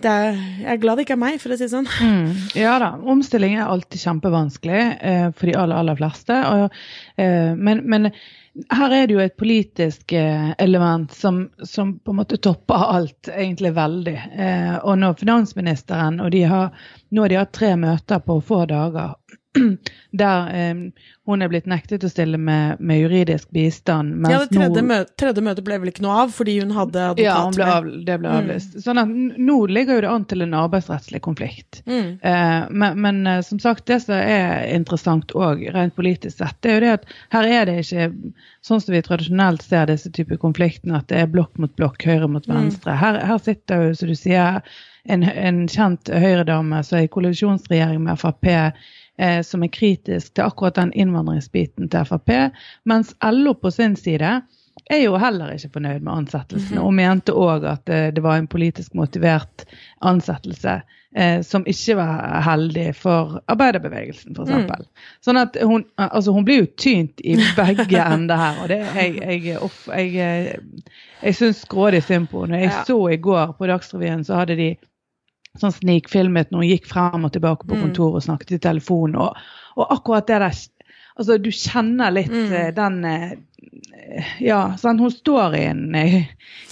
er, 0.05 0.37
Jeg 0.61 0.69
er 0.75 0.81
glad 0.81 0.99
det 0.99 1.07
ikke 1.07 1.15
er 1.17 1.23
meg, 1.23 1.37
for 1.41 1.53
å 1.53 1.57
si 1.57 1.65
det 1.65 1.73
sånn. 1.73 1.89
Mm, 2.05 2.33
ja 2.59 2.75
da. 2.81 2.91
Omstilling 3.11 3.55
er 3.57 3.65
alltid 3.65 4.01
kjempevanskelig 4.03 4.81
eh, 5.09 5.27
for 5.33 5.49
de 5.49 5.55
aller, 5.57 5.79
aller 5.81 5.97
fleste. 5.97 6.35
Og, 6.53 6.75
eh, 7.21 7.53
men, 7.57 7.81
men, 7.89 8.11
her 8.71 8.93
er 8.93 9.07
det 9.07 9.15
jo 9.17 9.23
et 9.23 9.35
politisk 9.39 10.13
eh, 10.15 10.51
element 10.61 11.11
som, 11.11 11.41
som, 11.65 11.95
på 11.99 12.13
en 12.13 12.19
måte 12.21 12.39
topper 12.39 12.85
alt, 12.93 13.31
egentlig 13.33 13.73
veldig. 13.75 14.15
Eh, 14.37 14.75
og 14.77 15.01
når 15.01 15.17
finansministeren 15.23 16.21
og 16.23 16.31
de 16.35 16.45
har, 16.51 16.69
nå 17.09 17.25
har 17.25 17.33
de 17.33 17.41
hatt 17.41 17.55
tre 17.57 17.73
møter 17.79 18.21
på 18.23 18.37
få 18.45 18.63
dager 18.69 19.17
der 20.21 20.71
um, 20.71 20.91
hun 21.25 21.41
er 21.41 21.49
blitt 21.49 21.65
nektet 21.69 22.03
å 22.05 22.09
stille 22.09 22.37
med, 22.37 22.79
med 22.79 22.99
juridisk 23.01 23.49
bistand. 23.55 24.27
ja, 24.29 24.43
det 24.43 24.53
tredje, 24.53 24.81
nå, 24.81 24.87
møte, 24.91 25.13
tredje 25.17 25.43
møtet 25.45 25.65
ble 25.65 25.79
vel 25.81 25.89
ikke 25.89 26.05
noe 26.05 26.17
av, 26.25 26.33
fordi 26.35 26.57
hun 26.59 26.73
hadde 26.75 27.01
advokat 27.01 27.25
ja, 27.25 27.37
ble 27.55 27.69
av, 27.73 27.87
det 28.07 28.17
ble 28.21 28.29
mm. 28.29 28.35
avlyst. 28.39 28.75
Mm. 28.75 28.83
Sånn 28.85 29.01
at 29.01 29.15
nå 29.49 29.57
ligger 29.71 29.97
jo 29.97 30.05
det 30.05 30.11
an 30.13 30.27
til 30.29 30.45
en 30.45 30.57
arbeidsrettslig 30.61 31.21
konflikt. 31.25 31.81
Mm. 31.89 32.11
Uh, 32.21 32.67
men, 32.69 32.99
men, 33.01 33.21
uh, 33.29 33.39
som 33.45 33.61
sagt, 33.63 33.87
det 33.89 34.01
som 34.05 34.15
er 34.19 34.67
interessant 34.75 35.33
òg, 35.33 35.65
rent 35.75 35.97
politisk 35.97 36.37
sett, 36.37 36.59
det 36.61 36.71
er 36.71 36.77
jo 36.77 36.85
det 36.85 36.93
at 36.99 37.09
her 37.33 37.49
er 37.49 37.69
det 37.69 37.79
ikke 37.81 38.09
sånn 38.65 38.81
som 38.81 38.93
vi 38.93 39.01
tradisjonelt 39.05 39.65
ser 39.65 39.89
disse 39.89 40.11
typer 40.13 40.39
konfliktene, 40.41 40.99
at 40.99 41.09
det 41.09 41.23
er 41.23 41.31
blokk 41.31 41.57
mot 41.61 41.73
blokk, 41.77 42.05
høyre 42.05 42.29
mot 42.29 42.45
mm. 42.45 42.53
venstre. 42.53 42.93
Mm. 42.93 43.01
Her, 43.01 43.19
her, 43.31 43.41
sitter 43.41 43.87
jo, 43.87 43.95
som 43.97 44.13
du 44.13 44.19
sier, 44.19 44.61
en, 45.05 45.25
en 45.25 45.65
kjent 45.69 46.09
høyredame 46.09 46.81
som 46.85 46.99
er 46.99 47.05
i 47.05 47.11
koalisjonsregjering 47.13 48.01
med 48.05 48.17
Frp 48.21 48.47
eh, 49.17 49.41
som 49.41 49.63
er 49.63 49.67
kritisk 49.73 50.33
til 50.35 50.43
akkurat 50.45 50.75
den 50.75 50.91
innvandringsbiten 50.93 51.89
til 51.89 52.05
Frp, 52.05 52.51
mens 52.85 53.15
LO 53.23 53.53
på 53.53 53.71
sin 53.71 53.95
side 53.95 54.41
er 54.91 54.99
jo 55.01 55.15
heller 55.17 55.53
ikke 55.55 55.71
fornøyd 55.73 56.01
med 56.03 56.13
ansettelsen, 56.13 56.75
Mhm. 56.77 56.83
og 56.85 56.93
mente 56.93 57.31
òg 57.33 57.63
at 57.71 57.89
eh, 57.89 58.11
det 58.13 58.21
var 58.23 58.37
en 58.37 58.47
politisk 58.47 58.93
motivert 58.93 59.63
ansettelse 60.03 60.81
eh, 61.15 61.41
som 61.41 61.63
ikke 61.65 61.95
var 61.95 62.41
heldig 62.43 62.89
for 62.99 63.39
arbeiderbevegelsen, 63.47 64.35
f.eks. 64.35 64.49
Mm. 64.49 64.57
eksempel. 64.59 64.85
Sånn 65.23 65.39
at 65.39 65.55
hun, 65.63 65.85
altså 65.97 66.33
hun 66.35 66.45
blir 66.45 66.59
jo 66.65 66.67
tynt 66.77 67.21
i 67.23 67.37
begge 67.55 68.01
ender 68.15 68.35
her, 68.41 68.59
og 68.63 68.67
det 68.69 68.81
jeg, 68.97 69.15
jeg, 69.23 69.57
off, 69.63 69.85
jeg, 69.95 70.11
eh, 70.19 70.91
jeg 71.23 71.35
syns 71.39 71.63
grådig 71.71 72.03
synd 72.03 72.27
på 72.33 72.43
henne. 72.45 72.59
Jeg 72.65 72.73
Ja. 72.75 72.83
så 72.83 72.99
i 73.13 73.17
går 73.17 73.55
på 73.57 73.67
Dagsrevyen, 73.71 74.25
så 74.27 74.35
hadde 74.43 74.57
de 74.59 74.69
sånn 75.61 75.73
snikfilmet 75.75 76.51
når 76.51 76.63
hun 76.63 76.69
gikk 76.69 76.87
frem 76.89 77.25
og 77.25 77.31
tilbake 77.35 77.67
på 77.67 77.75
Mm. 77.75 77.81
kontoret 77.87 78.15
og 78.21 78.23
snakket 78.27 78.51
i 78.57 78.59
telefonen. 78.59 79.15
og, 79.15 79.37
og 79.77 79.91
akkurat 79.91 80.27
det 80.27 80.39
der 80.39 80.55
Altså, 81.17 81.37
du 81.39 81.47
kjenner 81.49 82.11
litt 82.11 82.27
Mm. 82.27 82.51
eh, 82.51 82.71
den 82.75 83.05
eh, 83.05 83.31
Ja, 84.39 84.77
sant? 84.77 85.01
hun 85.01 85.11
står 85.11 85.55
i 85.55 85.63
en, 85.65 85.95
eh, 85.95 86.25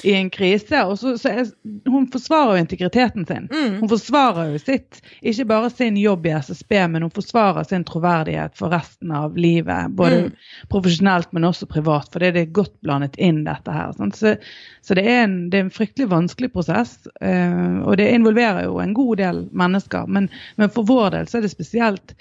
i 0.03 0.13
en 0.13 0.29
krise, 0.29 0.83
og 0.85 0.99
så, 0.99 1.15
så 1.17 1.29
er, 1.29 1.47
hun 1.89 2.05
forsvarer 2.11 2.57
jo 2.57 2.61
integriteten 2.63 3.25
sin. 3.25 3.47
Mm. 3.51 3.79
Hun 3.81 3.89
forsvarer 3.89 4.51
jo 4.53 4.59
sitt, 4.61 4.99
ikke 5.21 5.45
bare 5.49 5.71
sin 5.73 5.97
jobb 5.97 6.27
i 6.29 6.33
SSB, 6.37 6.75
men 6.93 7.05
hun 7.07 7.13
forsvarer 7.15 7.65
sin 7.67 7.85
troverdighet 7.87 8.55
for 8.59 8.73
resten 8.73 9.11
av 9.11 9.37
livet. 9.37 9.91
Både 9.97 10.21
Mm. 10.23 10.29
profesjonelt, 10.69 11.31
men 11.33 11.43
også 11.47 11.65
privat, 11.65 12.11
for 12.13 12.19
det 12.21 12.35
er 12.37 12.51
godt 12.53 12.75
blandet 12.85 13.17
inn, 13.17 13.43
dette 13.47 13.71
her. 13.73 13.91
Så, 14.13 14.35
så 14.81 14.93
det, 14.95 15.03
er 15.09 15.23
en, 15.23 15.49
det 15.49 15.57
er 15.57 15.65
en 15.65 15.73
fryktelig 15.73 16.09
vanskelig 16.11 16.51
prosess, 16.53 16.99
øh, 17.21 17.81
og 17.83 17.97
det 17.97 18.11
involverer 18.13 18.67
jo 18.67 18.77
en 18.79 18.93
god 18.93 19.17
del 19.17 19.43
mennesker. 19.51 20.07
Men, 20.07 20.29
men 20.55 20.69
for 20.69 20.85
vår 20.87 21.09
del 21.17 21.27
så 21.27 21.39
er 21.39 21.47
det 21.47 21.51
spesielt 21.55 22.15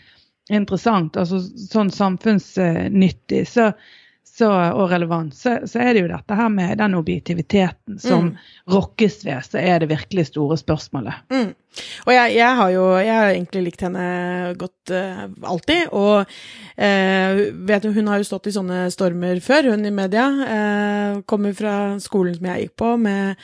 interessant, 0.51 1.17
altså 1.17 1.39
sånn 1.71 1.91
samfunnsnyttig 1.95 3.45
så, 3.49 3.71
så, 4.25 4.49
og 4.73 4.91
relevant, 4.91 5.35
så, 5.37 5.59
så 5.69 5.83
er 5.85 5.93
det 5.93 6.05
jo 6.05 6.13
dette 6.13 6.37
her 6.39 6.49
med 6.53 6.79
den 6.81 6.95
objektiviteten 6.97 7.99
som 8.01 8.31
Mm. 8.33 8.37
rokkes 8.73 9.25
ved, 9.27 9.45
så 9.45 9.59
er 9.61 9.83
det 9.83 9.91
virkelig 9.91 10.27
store 10.31 10.57
spørsmålet. 10.57 11.27
Mm. 11.31 11.51
Og 12.07 12.13
jeg, 12.13 12.35
jeg 12.37 12.57
har 12.57 12.71
jo 12.71 12.85
jeg 13.01 13.15
har 13.17 13.31
egentlig 13.33 13.63
likt 13.65 13.85
henne 13.85 14.55
godt 14.61 14.93
uh, 14.93 15.23
alltid, 15.49 15.89
og 15.93 16.25
uh, 16.25 17.43
vet 17.69 17.85
du, 17.85 17.93
hun 17.93 18.09
har 18.09 18.21
jo 18.21 18.29
stått 18.29 18.49
i 18.49 18.55
sånne 18.57 18.91
stormer 18.93 19.41
før, 19.41 19.71
hun 19.73 19.87
i 19.89 19.95
media. 19.95 20.27
Uh, 20.29 21.23
kommer 21.29 21.57
fra 21.57 21.77
skolen 22.01 22.37
som 22.37 22.51
jeg 22.53 22.67
gikk 22.67 22.77
på, 22.81 22.97
med 23.01 23.41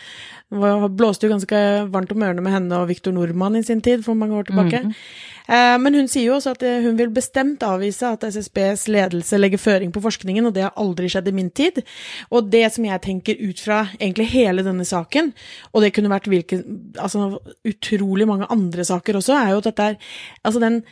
blåste 0.48 1.26
jo 1.26 1.34
ganske 1.34 1.58
varmt 1.92 2.12
om 2.14 2.22
ørene 2.24 2.44
med 2.44 2.54
henne 2.54 2.76
og 2.80 2.88
Viktor 2.88 3.12
Nordmann 3.12 3.58
i 3.58 3.64
sin 3.66 3.82
tid, 3.84 4.04
for 4.04 4.16
mange 4.16 4.36
år 4.38 4.48
tilbake. 4.48 4.80
Mhm. 4.86 4.94
Eh, 5.48 5.76
men 5.80 5.96
hun 5.96 6.08
sier 6.10 6.26
jo 6.28 6.36
også 6.36 6.52
at 6.56 6.62
eh, 6.66 6.82
hun 6.84 6.98
vil 6.98 7.10
bestemt 7.14 7.64
avvise 7.64 8.10
at 8.12 8.26
SSBs 8.28 8.86
ledelse 8.92 9.40
legger 9.40 9.62
føring 9.62 9.94
på 9.94 10.02
forskningen, 10.04 10.48
og 10.48 10.54
det 10.56 10.66
har 10.66 10.76
aldri 10.80 11.08
skjedd 11.08 11.30
i 11.30 11.36
min 11.38 11.50
tid. 11.50 11.80
Og 12.28 12.50
det 12.52 12.66
som 12.74 12.84
jeg 12.84 13.04
tenker 13.04 13.40
ut 13.40 13.64
fra 13.64 13.82
egentlig 13.96 14.28
hele 14.34 14.64
denne 14.66 14.86
saken, 14.88 15.32
og 15.72 15.84
det 15.84 15.94
kunne 15.96 16.12
vært 16.12 16.28
hvilke, 16.28 16.60
altså 17.00 17.38
utrolig 17.68 18.28
mange 18.28 18.48
andre 18.52 18.84
saker 18.84 19.20
også, 19.20 19.36
er 19.38 19.54
jo 19.54 19.62
at 19.62 19.70
dette 19.72 19.92
er 19.92 20.00
Altså 20.44 20.60
den 20.62 20.82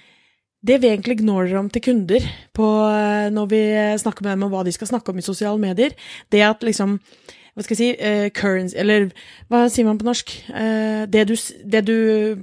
det 0.67 0.81
vi 0.83 0.89
egentlig 0.89 1.21
gnåler 1.21 1.55
om 1.61 1.69
til 1.71 1.83
kunder 1.85 2.25
på, 2.57 2.67
eh, 2.91 3.29
når 3.31 3.49
vi 3.53 3.61
snakker 4.01 4.25
med 4.25 4.33
dem 4.33 4.47
om 4.49 4.55
hva 4.55 4.65
de 4.67 4.73
skal 4.75 4.89
snakke 4.89 5.13
om 5.13 5.21
i 5.21 5.25
sosiale 5.25 5.61
medier, 5.63 5.93
det 6.33 6.43
at 6.43 6.65
liksom 6.67 6.97
hva 7.57 7.65
skal 7.65 7.73
jeg 7.73 7.79
si, 7.81 8.05
eh, 8.05 8.27
currency, 8.37 8.77
eller 8.77 9.07
hva 9.49 9.63
sier 9.73 9.87
man 9.87 9.97
på 9.97 10.05
norsk? 10.05 10.33
Eh, 10.53 11.07
det, 11.09 11.23
du, 11.31 11.33
det 11.65 11.81
du, 11.89 11.95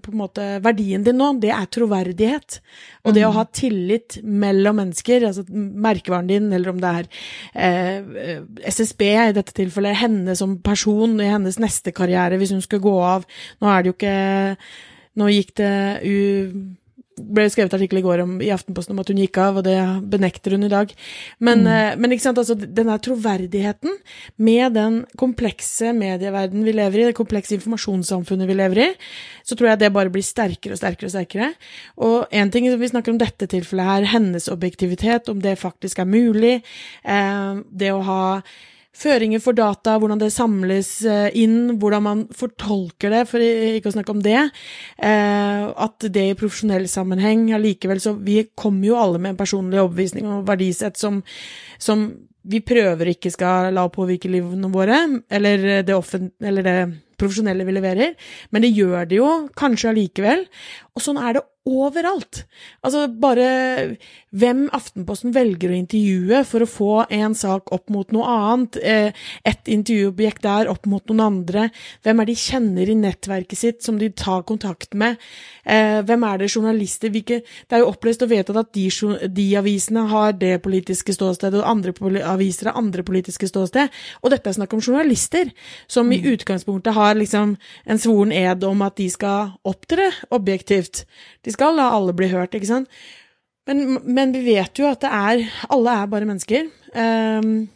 på 0.02 0.10
en 0.10 0.18
måte, 0.24 0.48
verdien 0.66 1.06
din 1.06 1.20
nå, 1.22 1.28
det 1.44 1.52
er 1.54 1.68
troverdighet. 1.70 2.58
Og 3.06 3.14
det 3.14 3.28
å 3.28 3.36
ha 3.36 3.44
tillit 3.54 4.18
mellom 4.26 4.80
mennesker, 4.82 5.28
altså 5.30 5.46
merkevaren 5.54 6.32
din, 6.32 6.50
eller 6.50 6.74
om 6.74 6.82
det 6.82 6.96
er 6.98 7.12
eh, 7.54 8.42
SSB 8.66 9.06
i 9.12 9.38
dette 9.38 9.54
tilfellet, 9.54 10.02
henne 10.02 10.34
som 10.40 10.58
person 10.66 11.14
i 11.22 11.30
hennes 11.30 11.62
neste 11.62 11.94
karriere, 11.94 12.42
hvis 12.42 12.56
hun 12.58 12.66
skulle 12.66 12.88
gå 12.88 12.98
av. 13.06 13.30
Nå 13.62 13.70
er 13.70 13.84
det 13.84 13.94
jo 13.94 14.00
ikke 14.00 14.18
Nå 15.14 15.28
gikk 15.30 15.52
det 15.60 15.74
u 16.10 16.14
ble 17.18 17.46
skrevet 17.52 17.74
artikkel 17.76 18.00
i 18.00 18.04
går 18.06 18.24
om, 18.24 18.34
i 18.42 18.52
Aftenposten 18.54 18.96
om 18.96 19.02
at 19.04 19.10
hun 19.12 19.20
gikk 19.22 19.38
av, 19.42 19.60
og 19.60 19.68
det 19.68 19.78
benekter 20.10 20.56
hun 20.56 20.66
i 20.68 20.72
dag. 20.72 20.94
Men, 21.44 21.66
eh, 21.70 21.94
men 22.00 22.14
ikke 22.14 22.26
sant, 22.26 22.42
altså, 22.42 22.56
den 22.56 22.90
der 22.90 23.04
troverdigheten 23.04 23.98
med 24.38 24.74
den 24.78 25.00
komplekse 25.20 25.94
medieverdenen 25.98 26.66
vi 26.66 26.76
lever 26.76 27.02
i, 27.02 27.08
det 27.12 27.18
komplekse 27.18 27.58
informasjonssamfunnet 27.58 28.50
vi 28.50 28.58
lever 28.58 28.84
i, 28.86 28.90
så 29.46 29.58
tror 29.58 29.74
jeg 29.74 29.84
det 29.84 29.94
bare 29.94 30.14
blir 30.14 30.26
sterkere 30.26 30.76
og 30.76 30.82
sterkere 30.82 31.10
og 31.10 31.16
sterkere. 31.16 31.54
Og 32.02 32.34
en 32.34 32.54
ting, 32.54 32.68
vi 32.68 32.92
snakker 32.92 33.14
om 33.14 33.22
dette 33.22 33.50
tilfellet 33.52 33.90
her, 33.90 34.12
hennes 34.16 34.50
objektivitet, 34.52 35.30
om 35.30 35.42
det 35.44 35.60
faktisk 35.62 36.02
er 36.02 36.10
mulig, 36.10 36.62
eh, 37.06 37.56
det 37.70 37.94
å 37.94 38.06
ha 38.08 38.24
føringer 38.94 39.42
for 39.42 39.58
data, 39.58 39.96
hvordan 39.98 40.22
det 40.22 40.30
samles 40.34 40.90
eh, 41.10 41.30
inn, 41.42 41.76
hvordan 41.82 42.06
man 42.06 42.26
fortolker 42.38 43.14
det, 43.14 43.24
for 43.30 43.42
ikke 43.42 43.90
å 43.90 43.96
snakke 43.96 44.14
om 44.14 44.22
det. 44.24 44.40
Eh, 44.98 45.64
at 45.86 46.08
det 46.14 46.28
i 46.30 46.38
profesjonell 46.38 46.86
sammenheng 46.92 47.50
allikevel 47.58 48.02
så 48.04 48.14
Vi 48.24 48.44
kommer 48.56 48.88
jo 48.88 49.00
alle 49.00 49.20
med 49.22 49.34
en 49.34 49.40
personlig 49.40 49.82
overbevisning 49.82 50.30
og 50.30 50.46
verdisett 50.48 51.00
som, 51.00 51.22
som 51.82 52.06
vi 52.44 52.60
prøver 52.66 53.14
ikke 53.14 53.32
skal 53.34 53.72
la 53.74 53.88
påvirke 53.92 54.32
livene 54.32 54.70
våre, 54.72 55.00
eller 55.32 55.84
det, 55.88 55.96
offent 55.96 56.34
eller 56.44 56.66
det 56.66 56.78
profesjonelle 57.24 57.66
vi 57.68 57.78
leverer, 57.80 58.14
men 58.52 58.66
det 58.66 58.76
gjør 58.76 59.10
det 59.10 59.22
jo 59.22 59.32
kanskje 59.60 59.94
allikevel. 59.94 60.46
Og 60.94 61.02
sånn 61.02 61.18
er 61.18 61.40
det 61.40 61.48
overalt. 61.64 62.44
Altså 62.84 63.06
bare 63.08 63.46
hvem 64.36 64.66
Aftenposten 64.76 65.32
velger 65.36 65.72
å 65.72 65.78
intervjue 65.78 66.42
for 66.48 66.66
å 66.66 66.68
få 66.68 66.90
en 67.14 67.36
sak 67.38 67.72
opp 67.76 67.88
mot 67.94 68.10
noe 68.12 68.28
annet, 68.28 68.78
eh, 68.84 69.22
et 69.46 69.72
intervjuobjekt 69.72 70.44
der 70.44 70.68
opp 70.72 70.86
mot 70.86 71.06
noen 71.08 71.22
andre, 71.24 71.70
hvem 72.04 72.20
er 72.20 72.26
de 72.26 72.36
kjenner 72.36 72.90
i 72.90 72.98
nettverket 73.00 73.58
sitt 73.58 73.84
som 73.84 73.98
de 73.98 74.10
tar 74.10 74.44
kontakt 74.44 74.94
med, 74.94 75.18
eh, 75.66 76.02
hvem 76.02 76.24
er 76.28 76.38
det 76.40 76.52
journalister, 76.52 77.10
hvilke 77.10 77.44
Det 77.44 77.72
er 77.72 77.80
jo 77.80 77.92
opplest 77.92 78.22
og 78.22 78.30
vedtatt 78.30 78.58
at 78.58 78.74
de, 78.74 78.90
de 79.30 79.56
avisene 79.56 80.08
har 80.10 80.34
det 80.34 80.62
politiske 80.62 81.14
ståstedet, 81.14 81.64
og 81.64 81.70
andre 81.70 81.94
aviser 82.24 82.72
har 82.72 82.78
andre 82.78 83.04
politiske 83.04 83.48
ståsted, 83.48 83.90
og 84.22 84.30
dette 84.30 84.48
er 84.48 84.54
snakk 84.54 84.74
om 84.74 84.82
journalister, 84.82 85.52
som 85.88 86.12
i 86.12 86.22
utgangspunktet 86.22 86.94
har 86.94 87.13
liksom 87.20 87.56
en 87.86 88.02
svoren 88.02 88.32
ed 88.36 88.64
om 88.68 88.82
at 88.86 88.98
de 89.00 89.10
skal 89.12 89.54
opptre 89.68 90.10
objektivt. 90.34 91.06
De 91.44 91.54
skal 91.54 91.78
la 91.78 91.92
alle 91.96 92.16
bli 92.18 92.32
hørt, 92.32 92.56
ikke 92.56 92.72
sant? 92.72 93.04
Men, 93.68 94.00
men 94.04 94.34
vi 94.36 94.44
vet 94.56 94.76
jo 94.76 94.90
at 94.90 95.00
det 95.06 95.08
er 95.08 95.46
Alle 95.72 95.94
er 96.02 96.10
bare 96.12 96.28
mennesker. 96.28 96.68
Um, 96.92 97.70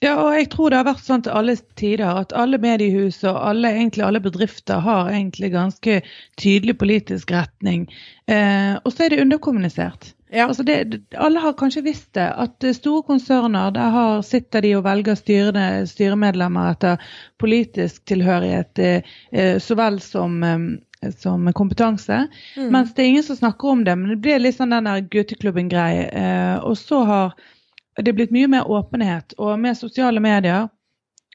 Ja, 0.00 0.14
og 0.16 0.32
jeg 0.32 0.46
tror 0.54 0.72
det 0.72 0.78
har 0.78 0.86
vært 0.88 1.04
sånn 1.04 1.22
til 1.26 1.34
alle 1.36 1.54
tider 1.76 2.22
at 2.22 2.30
alle 2.32 2.56
mediehus 2.60 3.18
og 3.28 3.36
alle, 3.36 3.68
egentlig 3.76 4.06
alle 4.06 4.22
bedrifter 4.24 4.80
har 4.80 5.10
egentlig 5.12 5.50
ganske 5.52 5.98
tydelig 6.40 6.78
politisk 6.80 7.34
retning. 7.36 7.84
Eh, 8.24 8.78
og 8.80 8.94
så 8.94 9.04
er 9.04 9.12
det 9.12 9.20
underkommunisert. 9.26 10.14
Ja. 10.32 10.46
Altså 10.46 10.62
det, 10.62 11.00
alle 11.16 11.38
har 11.38 11.52
kanskje 11.58 11.82
visst 11.82 12.12
det, 12.14 12.28
at 12.38 12.64
eh, 12.64 12.74
store 12.74 13.02
konserner, 13.02 13.70
der 13.74 13.90
har, 13.94 14.22
sitter 14.22 14.62
de 14.62 14.74
og 14.78 14.84
velger 14.86 15.18
styrene, 15.18 15.64
styremedlemmer 15.90 16.70
etter 16.74 17.12
politisk 17.42 18.04
tilhørighet 18.06 18.78
eh, 18.78 19.10
eh, 19.32 19.56
så 19.58 19.74
vel 19.78 19.98
som, 20.04 20.38
eh, 20.46 21.10
som 21.18 21.50
kompetanse. 21.56 22.26
Mm. 22.56 22.68
Mens 22.70 22.94
det 22.94 23.02
er 23.02 23.12
ingen 23.14 23.26
som 23.26 23.40
snakker 23.40 23.74
om 23.74 23.84
det. 23.84 23.96
Men 23.98 24.14
det 24.14 24.20
blir 24.22 24.38
litt 24.42 24.58
sånn 24.60 24.76
den 24.76 24.86
der 24.86 25.02
gutteklubben-greie. 25.10 26.06
Eh, 26.22 26.56
og 26.62 26.78
så 26.78 27.02
har 27.10 27.34
det 27.98 28.14
blitt 28.14 28.34
mye 28.34 28.50
mer 28.54 28.70
åpenhet. 28.70 29.34
Og 29.38 29.58
med 29.58 29.78
sosiale 29.78 30.22
medier 30.22 30.68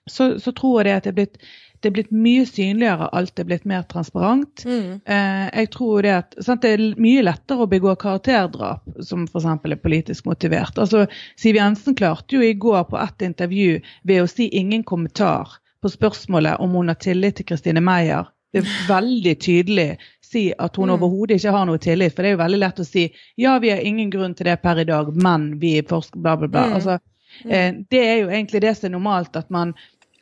så, 0.09 0.37
så 0.39 0.55
tror 0.55 0.81
jeg 0.81 0.87
det 0.87 0.97
at 0.97 1.03
det 1.03 1.11
er 1.11 1.19
blitt 1.19 1.37
det 1.85 1.91
er 1.91 1.95
blitt 1.99 2.13
mye 2.17 2.45
synligere, 2.49 3.05
alt 3.13 3.37
er 3.39 3.45
blitt 3.45 3.65
mer 3.69 3.83
transparent. 3.91 4.63
Mm. 4.65 5.01
Eh, 5.05 5.43
jeg 5.61 5.69
tror 5.75 6.01
det 6.01 6.13
at 6.15 6.33
sant, 6.41 6.63
Det 6.65 6.71
er 6.73 6.83
mye 6.97 7.21
lettere 7.21 7.67
å 7.67 7.69
begå 7.69 7.93
karakterdrap, 8.01 8.81
som 9.05 9.27
f.eks. 9.29 9.45
er 9.45 9.77
politisk 9.83 10.25
motivert. 10.25 10.79
Altså, 10.81 11.05
Siv 11.37 11.55
Jensen 11.59 11.93
klarte 11.95 12.39
jo 12.39 12.41
i 12.41 12.55
går 12.57 12.87
på 12.89 12.97
ett 12.97 13.21
intervju 13.29 13.77
ved 14.03 14.23
å 14.23 14.27
si 14.27 14.49
ingen 14.57 14.83
kommentar 14.83 15.59
på 15.85 15.93
spørsmålet 15.93 16.57
om 16.59 16.73
hun 16.73 16.89
har 16.89 16.97
tillit 16.97 17.37
til 17.37 17.45
Christine 17.45 17.81
Meyer. 17.85 18.25
Det 18.51 18.63
er 18.63 18.69
veldig 18.95 19.37
tydelig 19.45 19.89
si 20.25 20.47
at 20.57 20.75
hun 20.81 20.89
Mm. 20.89 20.95
overhodet 20.97 21.37
ikke 21.37 21.51
har 21.53 21.65
noe 21.69 21.77
tillit. 21.77 22.15
For 22.15 22.23
det 22.23 22.31
er 22.31 22.37
jo 22.39 22.43
veldig 22.43 22.59
lett 22.65 22.79
å 22.81 22.85
si 22.87 23.11
ja, 23.37 23.59
vi 23.59 23.69
har 23.69 23.85
ingen 23.85 24.09
grunn 24.09 24.33
til 24.33 24.49
det 24.49 24.61
per 24.63 24.79
i 24.81 24.87
dag, 24.89 25.13
men 25.15 25.59
vi 25.61 25.81
forsker 25.85 26.17
bla, 26.17 26.33
bla, 26.37 26.47
bla. 26.47 26.63
Mm. 26.65 26.73
Altså, 26.79 26.99
eh, 27.45 27.73
det 27.91 28.01
er 28.01 28.17
jo 28.23 28.29
egentlig 28.31 28.61
det 28.65 28.73
som 28.77 28.87
er 28.89 28.95
normalt, 28.97 29.35
at 29.35 29.51
man 29.53 29.75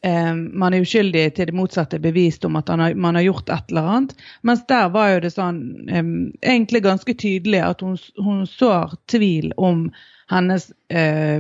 eh, 0.04 0.34
man 0.36 0.74
er 0.76 0.84
uskyldig 0.86 1.24
til 1.38 1.50
det 1.50 1.56
motsatte 1.58 1.98
er 2.00 2.04
bevist 2.04 2.46
om 2.48 2.56
at 2.60 2.70
han 2.72 2.80
har, 2.84 2.96
man 2.96 3.16
har 3.20 3.26
gjort 3.28 3.50
et 3.54 3.72
eller 3.74 3.90
annet. 3.96 4.14
Mens 4.42 4.66
der 4.70 4.90
var 4.94 5.14
jo 5.14 5.22
det 5.26 5.34
sånn 5.36 5.62
eh, 5.90 6.04
egentlig 6.54 6.84
ganske 6.86 7.16
tydelig 7.16 7.62
at 7.64 7.82
hun, 7.86 7.98
hun 8.24 8.44
sår 8.50 8.94
tvil 9.12 9.52
om 9.58 9.88
hennes 10.32 10.70
eh, 10.90 11.40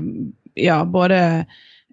ja, 0.59 0.79
både 0.85 1.19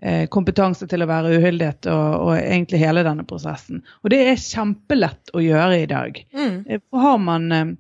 eh, 0.03 0.25
kompetanse 0.33 0.87
til 0.91 1.03
å 1.05 1.09
være 1.09 1.37
uhyldighet 1.39 1.87
og, 1.93 2.17
og 2.27 2.33
egentlig 2.41 2.81
hele 2.83 3.05
denne 3.07 3.25
prosessen. 3.29 3.83
Og 4.05 4.11
det 4.13 4.19
er 4.33 4.41
kjempelett 4.43 5.31
å 5.37 5.41
gjøre 5.45 5.79
i 5.85 5.87
dag. 5.91 6.19
Mm. 6.37 6.59
Eh, 6.69 6.83
har 7.05 7.23
man 7.23 7.53
eh, 7.53 7.71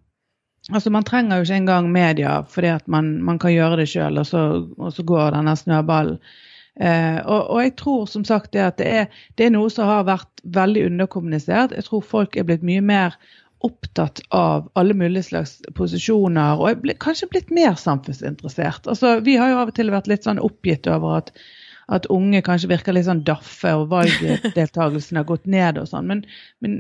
Altså 0.71 0.91
Man 0.93 1.03
trenger 1.09 1.41
jo 1.41 1.47
ikke 1.47 1.57
engang 1.57 1.87
media 1.91 2.33
fordi 2.47 2.69
at 2.71 2.85
man, 2.87 3.07
man 3.27 3.39
kan 3.43 3.51
gjøre 3.51 3.79
det 3.81 3.87
sjøl, 3.91 4.21
og, 4.21 4.27
så- 4.29 4.69
og 4.79 4.93
så 4.95 5.03
går 5.09 5.33
denne 5.35 5.55
snøballen 5.57 6.19
og, 6.81 7.41
og, 7.51 7.59
jeg 7.61 7.75
tror 7.77 8.07
som 8.09 8.23
sagt 8.25 8.55
det 8.55 8.63
at 8.65 8.79
det 8.79 8.87
er, 9.03 9.23
det 9.37 9.49
er 9.49 9.53
noe 9.53 9.69
som 9.73 9.89
har 9.91 10.07
vært 10.09 10.45
veldig 10.55 10.87
underkommunisert. 10.93 11.75
Jeg 11.77 11.89
tror 11.89 12.05
folk 12.07 12.39
er 12.39 12.47
blitt 12.49 12.65
mye 12.65 12.85
mer 12.85 13.19
opptatt 13.61 14.21
av 14.29 14.71
alle 14.79 14.95
mulige 14.97 15.27
slags 15.29 15.59
posisjoner, 15.77 16.61
og 16.61 16.81
blitt, 16.85 17.01
kanskje 17.03 17.29
blitt 17.33 17.51
mer 17.53 17.77
samfunnsinteressert. 17.77 18.89
Altså, 18.89 19.19
vi 19.25 19.37
har 19.37 19.53
jo 19.53 19.59
av 19.61 19.73
og 19.73 19.77
til 19.77 19.93
vært 19.93 20.09
litt 20.09 20.25
sånn 20.25 20.41
oppgitt 20.41 20.89
over 20.89 21.19
at, 21.19 21.33
at 21.93 22.09
unge 22.13 22.41
kanskje 22.47 22.71
virker 22.71 22.97
litt 22.97 23.09
sånn 23.09 23.23
daffe, 23.27 23.75
og 23.77 23.91
valgdeltakelsen 23.93 25.21
har 25.21 25.29
gått 25.29 25.45
ned 25.51 25.81
og 25.83 25.91
sånn. 25.91 26.09
Men, 26.09 26.25
men 26.65 26.79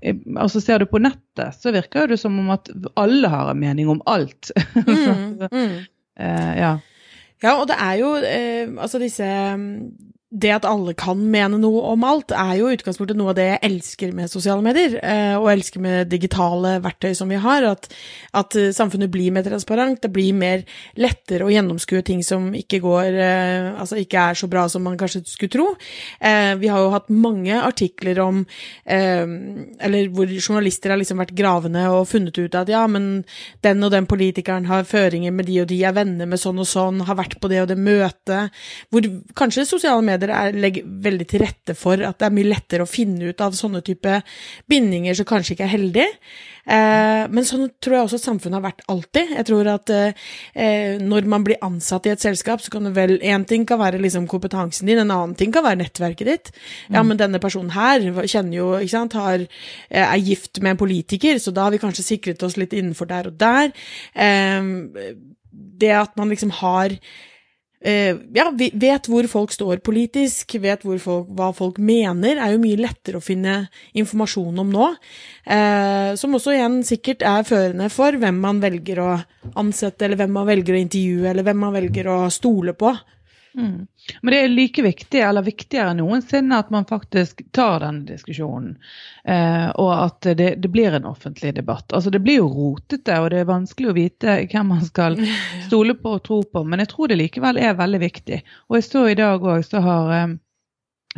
eh, 0.00 0.16
altså, 0.40 0.62
ser 0.64 0.80
du 0.80 0.88
på 0.88 1.02
nettet, 1.04 1.60
så 1.60 1.74
virker 1.76 2.08
det 2.08 2.20
som 2.22 2.38
om 2.40 2.48
at 2.54 2.72
alle 2.96 3.32
har 3.32 3.52
en 3.52 3.60
mening 3.60 3.92
om 3.92 4.04
alt. 4.08 4.52
Mm, 4.86 5.48
mm. 5.50 5.72
uh, 6.20 6.52
ja. 6.56 6.76
Ja, 7.42 7.60
og 7.60 7.68
det 7.68 7.76
er 7.78 7.92
jo 7.92 8.14
eh, 8.16 8.82
altså 8.82 8.98
disse 8.98 9.24
det 10.36 10.50
at 10.52 10.66
alle 10.68 10.92
kan 10.98 11.20
mene 11.32 11.56
noe 11.60 11.80
om 11.92 12.04
alt, 12.04 12.32
er 12.36 12.58
jo 12.58 12.68
i 12.68 12.76
utgangspunktet 12.76 13.16
noe 13.16 13.32
av 13.32 13.38
det 13.38 13.46
jeg 13.46 13.60
elsker 13.70 14.12
med 14.16 14.28
sosiale 14.28 14.60
medier, 14.64 14.98
eh, 15.00 15.34
og 15.38 15.48
elsker 15.48 15.80
med 15.80 16.10
digitale 16.12 16.74
verktøy 16.84 17.14
som 17.16 17.30
vi 17.32 17.38
har. 17.40 17.64
At, 17.64 17.88
at, 18.36 18.56
eh, 18.58 18.72
samfunnet 18.76 19.12
blir 19.12 19.32
mer 19.32 19.46
transparent, 19.46 20.02
det 20.04 20.12
blir 20.12 20.36
mer 20.36 20.66
lettere 21.00 21.46
å 21.46 21.52
gjennomskue 21.52 22.04
ting 22.04 22.22
som 22.26 22.50
ikke 22.56 22.82
går 22.84 23.16
eh, 23.16 23.68
Altså 23.76 23.98
ikke 24.00 24.20
er 24.30 24.36
så 24.38 24.48
bra 24.50 24.66
som 24.70 24.84
man 24.84 24.96
kanskje 24.98 25.22
skulle 25.28 25.52
tro. 25.52 25.66
Vi 26.20 26.68
har 26.70 26.80
jo 26.82 26.92
hatt 26.92 27.08
mange 27.12 27.54
artikler 27.60 28.18
om 28.22 28.42
Eller 28.86 30.08
hvor 30.14 30.30
journalister 30.30 30.92
har 30.92 31.00
liksom 31.00 31.20
vært 31.20 31.34
gravende 31.36 31.84
og 31.92 32.08
funnet 32.08 32.38
ut 32.38 32.56
at 32.58 32.70
ja, 32.70 32.82
men 32.90 33.24
den 33.64 33.84
og 33.84 33.92
den 33.92 34.08
politikeren 34.08 34.66
har 34.70 34.86
føringer 34.88 35.34
med 35.34 35.48
de 35.50 35.60
og 35.62 35.68
de, 35.70 35.80
er 35.86 35.94
venner 35.96 36.28
med 36.28 36.40
sånn 36.40 36.60
og 36.62 36.68
sånn, 36.68 37.02
har 37.06 37.18
vært 37.18 37.38
på 37.42 37.50
det 37.52 37.62
og 37.64 37.70
det 37.70 37.78
møtet. 37.78 38.54
Hvor 38.90 39.08
kanskje 39.38 39.66
sosiale 39.68 40.04
medier 40.06 40.25
steder 40.26 40.34
er, 40.34 40.58
legger 40.58 40.84
veldig 40.86 41.28
til 41.30 41.42
rette 41.44 41.76
for 41.78 42.00
at 42.02 42.18
det 42.18 42.28
er 42.28 42.34
mye 42.34 42.50
lettere 42.50 42.84
å 42.84 42.90
finne 42.90 43.30
ut 43.30 43.40
av 43.42 43.56
sånne 43.56 43.82
type 43.86 44.20
bindinger 44.68 45.16
som 45.16 45.28
kanskje 45.28 45.54
ikke 45.54 45.66
er 45.66 45.74
heldige. 45.74 46.06
Eh, 46.66 47.24
men 47.30 47.46
sånn 47.46 47.68
tror 47.82 47.94
jeg 47.94 48.06
også 48.08 48.18
samfunnet 48.18 48.58
har 48.58 48.64
vært 48.64 48.82
alltid. 48.90 49.34
Jeg 49.36 49.46
tror 49.48 49.70
at 49.70 49.92
eh, 49.94 50.96
når 51.02 51.28
man 51.30 51.46
blir 51.46 51.62
ansatt 51.64 52.08
i 52.08 52.14
et 52.14 52.22
selskap, 52.22 52.62
så 52.62 52.72
kan 52.74 52.88
det 52.88 52.96
vel 52.96 53.16
Én 53.26 53.46
ting 53.48 53.64
kan 53.66 53.80
være 53.80 54.00
liksom 54.02 54.26
kompetansen 54.30 54.88
din, 54.88 55.00
en 55.02 55.12
annen 55.14 55.36
ting 55.38 55.54
kan 55.54 55.64
være 55.66 55.80
nettverket 55.84 56.30
ditt. 56.30 56.50
Ja, 56.88 57.02
mm. 57.02 57.12
men 57.12 57.22
denne 57.22 57.42
personen 57.42 57.72
her 57.74 58.02
kjenner 58.26 58.58
jo, 58.58 58.72
ikke 58.80 58.94
sant, 58.96 59.16
har, 59.18 59.46
eh, 59.90 60.02
er 60.02 60.26
gift 60.26 60.60
med 60.62 60.74
en 60.74 60.82
politiker, 60.82 61.40
så 61.42 61.54
da 61.54 61.66
har 61.66 61.74
vi 61.74 61.82
kanskje 61.82 62.06
sikret 62.06 62.44
oss 62.46 62.58
litt 62.60 62.74
innenfor 62.76 63.10
der 63.10 63.30
og 63.30 63.38
der. 63.40 63.72
Eh, 64.14 64.74
det 65.76 65.92
at 65.96 66.16
man 66.18 66.30
liksom 66.32 66.52
har 66.58 66.94
ja, 67.86 68.46
vet 68.56 69.06
hvor 69.10 69.28
folk 69.30 69.52
står 69.54 69.80
politisk, 69.86 70.56
vet 70.62 70.82
folk, 70.82 71.28
hva 71.36 71.52
folk 71.54 71.78
mener, 71.78 72.40
er 72.40 72.54
jo 72.54 72.62
mye 72.62 72.80
lettere 72.80 73.20
å 73.20 73.24
finne 73.24 73.68
informasjon 73.96 74.62
om 74.62 74.72
nå. 74.74 74.88
Uh, 75.46 76.12
som 76.18 76.34
også 76.34 76.56
igjen 76.56 76.80
sikkert 76.86 77.22
er 77.26 77.46
førende 77.46 77.86
for 77.94 78.18
hvem 78.18 78.40
man 78.42 78.62
velger 78.64 79.02
å 79.02 79.10
ansette, 79.54 80.06
eller 80.06 80.18
hvem 80.18 80.34
man 80.34 80.48
velger 80.48 80.74
å 80.74 80.82
intervjue, 80.82 81.28
eller 81.30 81.46
hvem 81.46 81.62
man 81.62 81.76
velger 81.76 82.10
å 82.10 82.18
stole 82.34 82.74
på. 82.78 82.94
Mm. 83.56 83.86
Men 84.22 84.32
det 84.32 84.40
er 84.40 84.48
like 84.48 84.82
viktig, 84.82 85.20
eller 85.24 85.42
viktigere 85.42 85.90
enn 85.90 86.00
noensinne, 86.02 86.58
at 86.60 86.70
man 86.70 86.84
faktisk 86.88 87.40
tar 87.56 87.80
denne 87.80 88.04
diskusjonen. 88.08 88.76
Eh, 89.24 89.68
og 89.80 89.92
at 89.94 90.28
det, 90.36 90.50
det, 90.62 90.70
blir 90.72 90.94
en 90.94 91.08
offentlig 91.08 91.54
debatt. 91.56 91.92
Altså 91.92 92.10
Det 92.10 92.20
blir 92.20 92.42
jo 92.42 92.50
rotete, 92.52 93.16
og 93.20 93.30
det 93.32 93.40
er 93.42 93.48
vanskelig 93.50 93.90
å 93.90 93.96
vite 93.96 94.38
hvem 94.52 94.72
man 94.74 94.84
skal 94.84 95.16
stole 95.68 95.96
på 95.96 96.18
og 96.18 96.24
tro 96.28 96.42
på. 96.44 96.64
Men 96.64 96.84
jeg 96.84 96.92
tror 96.92 97.10
det 97.10 97.20
likevel 97.22 97.60
er 97.62 97.78
veldig 97.80 98.02
viktig. 98.04 98.42
Og 98.68 98.80
jeg 98.80 98.88
så 98.90 99.06
i 99.08 99.18
dag 99.18 99.42
òg, 99.42 99.64
så 99.64 99.82
har 99.84 100.12
eh, 100.18 100.36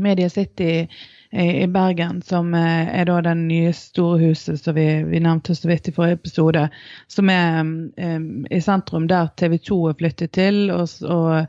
Media 0.05 0.31
City 0.31 0.89
i, 1.31 1.67
Bergen, 1.69 2.23
som 2.25 2.55
eh, 2.57 2.89
er 3.01 3.05
da 3.09 3.19
den 3.27 3.47
nye 3.51 3.73
store 3.77 4.31
huset 4.31 4.63
som 4.63 4.77
vi, 4.79 4.87
vi, 5.05 5.21
nevnte 5.21 5.55
så 5.55 5.69
vidt 5.69 5.91
i 5.91 5.93
forrige 5.93 6.21
episode, 6.23 6.69
som 7.13 7.29
er 7.33 7.61
um, 7.61 8.47
i 8.49 8.61
sentrum 8.65 9.11
der 9.11 9.29
TV 9.37 9.59
2 9.61 9.83
er 9.91 9.99
flyttet 10.01 10.33
til. 10.39 10.71
og, 10.73 10.89
og 11.05 11.45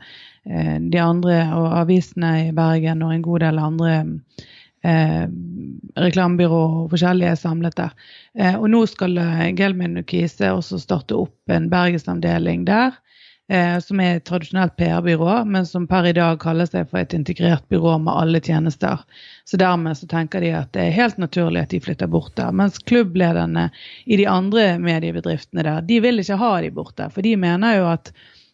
Eh, 0.48 0.78
de 0.80 1.00
andre 1.00 1.42
og 1.52 1.74
avisene 1.82 2.30
i 2.46 2.52
Bergen 2.56 3.04
og 3.04 3.12
en 3.12 3.24
god 3.24 3.42
del 3.44 3.58
andre 3.60 3.90
eh, 4.88 5.26
reklamebyrå 6.00 6.60
og 6.84 6.94
forskjellige 6.94 7.34
er 7.34 7.40
samlet 7.40 7.76
der. 7.76 7.92
Eh, 8.38 8.56
og 8.56 8.70
nå 8.72 8.80
skal 8.88 9.20
Gelmin 9.58 10.00
Kise 10.08 10.54
også 10.54 10.80
starte 10.80 11.18
opp 11.18 11.52
en 11.52 11.68
bergensavdeling 11.72 12.64
der. 12.68 12.96
Eh, 13.50 13.78
som 13.78 13.98
er 14.00 14.16
et 14.16 14.24
tradisjonelt 14.28 14.76
PR-byrå, 14.78 15.40
men 15.44 15.64
som 15.66 15.88
per 15.90 16.06
i 16.06 16.12
dag 16.14 16.36
kaller 16.38 16.68
seg 16.70 16.84
for 16.86 17.00
et 17.00 17.14
integrert 17.16 17.64
byrå 17.72 17.96
med 17.98 18.14
alle 18.14 18.38
tjenester. 18.38 19.00
Så 19.44 19.58
dermed 19.58 19.98
så 19.98 20.06
tenker 20.06 20.44
de 20.44 20.52
at 20.54 20.68
det 20.76 20.84
er 20.84 20.94
helt 20.94 21.16
naturlig 21.18 21.64
at 21.64 21.72
de 21.74 21.80
flytter 21.82 22.06
bort 22.06 22.36
der. 22.38 22.52
Mens 22.54 22.78
klubblederne 22.78 23.64
i 24.06 24.20
de 24.20 24.28
andre 24.30 24.76
mediebedriftene 24.78 25.64
der, 25.66 25.80
de 25.82 25.98
vil 26.04 26.22
ikke 26.22 26.38
ha 26.38 26.50
de 26.62 26.70
borte. 26.76 27.08
For 27.10 27.26
de 27.26 27.32
mener 27.42 27.80
jo 27.80 27.88
at 27.90 28.12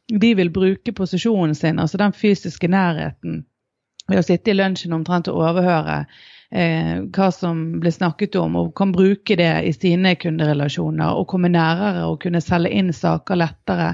de 0.09 0.31
vil 0.39 0.49
bruke 0.55 0.95
posisjonen 0.97 1.53
sin, 1.59 1.83
altså 1.83 2.01
den 2.01 2.17
fysiske 2.17 2.71
nærheten, 2.73 3.43
ved 4.09 4.23
å 4.23 4.25
sitte 4.25 4.55
i 4.55 4.57
lunsjen 4.57 4.97
omtrent 4.97 5.29
og 5.29 5.43
overhøre 5.43 5.99
eh, 6.49 7.03
hva 7.13 7.29
som 7.37 7.61
blir 7.83 7.93
snakket 7.93 8.41
om, 8.41 8.57
og 8.63 8.73
kan 8.81 8.97
bruke 8.97 9.37
det 9.37 9.53
i 9.69 9.77
sine 9.77 10.15
kunderelasjoner 10.17 11.21
og 11.21 11.29
komme 11.35 11.53
nærere 11.53 12.07
og 12.09 12.23
kunne 12.25 12.41
selge 12.41 12.73
inn 12.73 12.95
saker 12.97 13.45
lettere. 13.45 13.91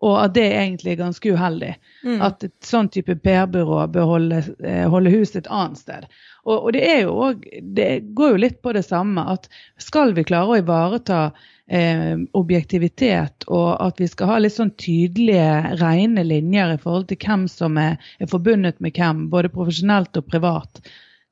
Og 0.00 0.16
at 0.16 0.32
det 0.36 0.46
er 0.48 0.62
egentlig 0.62 0.96
ganske 0.96 1.32
uheldig. 1.34 1.74
Mm. 2.06 2.20
At 2.24 2.44
et 2.46 2.56
sånn 2.64 2.88
type 2.92 3.18
PR-byrå 3.20 3.82
bør 3.92 4.06
holde, 4.14 4.42
eh, 4.64 4.86
holde 4.88 5.12
hus 5.12 5.34
et 5.36 5.50
annet 5.52 5.80
sted. 5.82 6.06
Og, 6.46 6.56
og 6.56 6.72
det, 6.72 6.84
også, 7.04 7.60
det 7.76 7.90
går 8.16 8.34
jo 8.34 8.42
litt 8.46 8.60
på 8.64 8.72
det 8.76 8.86
samme. 8.86 9.26
at 9.28 9.50
Skal 9.82 10.14
vi 10.16 10.24
klare 10.24 10.54
å 10.54 10.60
ivareta 10.62 11.20
eh, 11.70 12.16
objektivitet, 12.32 13.44
og 13.48 13.68
at 13.76 14.00
vi 14.00 14.08
skal 14.08 14.32
ha 14.32 14.40
litt 14.40 14.56
sånn 14.56 14.72
tydelige, 14.80 15.76
rene 15.82 16.24
linjer 16.26 16.74
i 16.74 16.80
forhold 16.80 17.10
til 17.10 17.20
hvem 17.20 17.46
som 17.52 17.78
er, 17.80 18.00
er 18.18 18.32
forbundet 18.32 18.80
med 18.80 18.96
hvem, 18.96 19.28
både 19.32 19.52
profesjonelt 19.52 20.16
og 20.16 20.28
privat, 20.32 20.82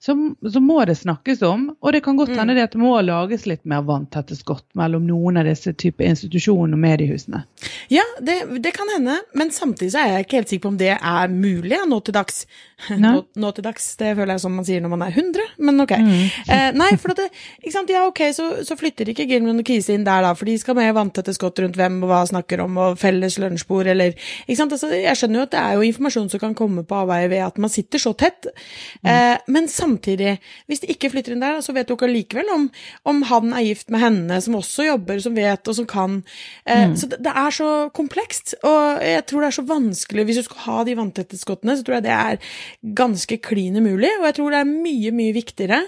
så, 0.00 0.34
så, 0.52 0.60
må 0.60 0.84
det 0.84 0.94
snakkes 0.94 1.42
om. 1.42 1.68
Og 1.80 1.92
det 1.92 2.00
kan 2.04 2.16
godt 2.16 2.30
hende 2.30 2.52
mm. 2.52 2.56
det 2.56 2.64
at 2.68 2.74
det 2.76 2.82
må 2.82 2.92
lages 3.02 3.46
litt 3.50 3.64
mer 3.68 3.82
vanntette 3.86 4.36
skott 4.38 4.66
mellom 4.78 5.06
noen 5.08 5.40
av 5.40 5.48
disse 5.48 5.72
type 5.74 6.04
institusjonene 6.06 6.78
og 6.78 6.84
mediehusene. 6.84 7.42
Ja, 7.90 8.04
det, 8.22 8.38
det, 8.62 8.72
kan 8.76 8.90
hende, 8.94 9.18
men 9.34 9.50
samtidig 9.54 9.92
så 9.94 10.04
er 10.04 10.12
jeg 10.12 10.28
ikke 10.28 10.40
helt 10.40 10.54
sikker 10.54 10.66
på 10.68 10.74
om 10.74 10.80
det 10.80 10.94
er 10.94 11.34
mulig 11.34 11.82
nå 11.90 12.00
til 12.06 12.14
dags. 12.14 12.44
Nå, 12.78 13.10
nå, 13.34 13.48
til 13.52 13.64
dags, 13.66 13.84
det 13.98 14.12
føler 14.14 14.36
jeg 14.36 14.42
som 14.44 14.54
man 14.54 14.66
sier 14.66 14.82
når 14.82 14.92
man 14.92 15.02
er 15.02 15.16
100, 15.16 15.46
men 15.66 15.82
ok. 15.82 15.92
Mm. 15.98 16.12
Eh, 16.54 16.68
nei, 16.78 16.90
for 17.00 17.10
det, 17.18 17.26
ikke 17.58 17.72
sant, 17.74 17.90
ja 17.90 18.04
ok, 18.06 18.20
så, 18.36 18.46
så 18.64 18.76
flytter 18.78 19.10
ikke 19.10 19.26
Gilman 19.28 19.58
og 19.58 19.66
Kise 19.66 19.96
inn 19.96 20.04
der 20.06 20.22
da, 20.22 20.30
for 20.38 20.46
de 20.46 20.54
skal 20.60 20.76
med 20.78 20.92
vanntette 20.94 21.34
skott 21.34 21.58
rundt 21.58 21.76
hvem 21.76 21.96
og 22.06 22.12
hva 22.12 22.20
snakker 22.30 22.62
om, 22.62 22.78
og 22.78 23.00
felles 23.00 23.36
lunsjbord, 23.42 23.90
eller 23.90 24.14
ikke 24.14 24.58
sant, 24.60 24.76
altså, 24.76 24.92
Jeg 24.94 25.18
skjønner 25.18 25.40
jo 25.42 25.46
at 25.48 25.54
det 25.56 25.64
er 25.64 25.74
jo 25.74 25.88
informasjon 25.88 26.30
som 26.32 26.42
kan 26.44 26.54
komme 26.58 26.84
på 26.86 27.00
avveie 27.00 27.32
ved 27.32 27.42
at 27.48 27.58
man 27.60 27.72
sitter 27.72 28.02
så 28.02 28.14
tett, 28.18 28.46
mm. 28.46 29.10
eh, 29.10 29.34
men 29.50 29.68
samtidig, 29.72 30.36
hvis 30.70 30.84
de 30.84 30.92
ikke 30.94 31.10
flytter 31.16 31.34
inn 31.34 31.42
der, 31.42 31.58
så 31.64 31.74
vet 31.74 31.90
du 31.90 31.96
ikke 31.96 32.06
allikevel 32.08 32.54
om, 32.54 32.70
om, 33.10 33.24
han 33.28 33.52
er 33.58 33.66
gift 33.66 33.90
med 33.90 34.04
henne, 34.04 34.38
som 34.44 34.56
også 34.56 34.86
jobber, 34.86 35.18
som 35.24 35.34
vet, 35.36 35.66
og 35.66 35.80
som 35.80 35.90
kan. 35.90 36.20
Eh, 36.62 36.86
mm. 36.92 36.96
Så 37.02 37.10
det, 37.10 37.20
det, 37.26 37.34
er 37.34 37.58
så 37.58 37.72
komplekst, 37.94 38.54
og 38.62 39.02
jeg 39.02 39.26
tror 39.26 39.42
det 39.42 39.50
er 39.50 39.58
så 39.58 39.66
vanskelig 39.68 40.24
Hvis 40.28 40.38
du 40.40 40.46
skal 40.46 40.64
ha 40.64 40.78
de 40.86 40.96
vanntette 40.96 41.38
skottene, 41.40 41.74
så 41.76 41.84
tror 41.84 41.98
jeg 41.98 42.06
det 42.06 42.14
er 42.14 42.38
ganske 42.82 43.40
klin 43.44 43.78
umulig, 43.80 44.10
og 44.18 44.28
jeg 44.28 44.38
tror 44.38 44.54
det 44.54 44.60
er 44.62 44.70
mye, 44.70 45.14
mye 45.14 45.36
viktigere 45.36 45.82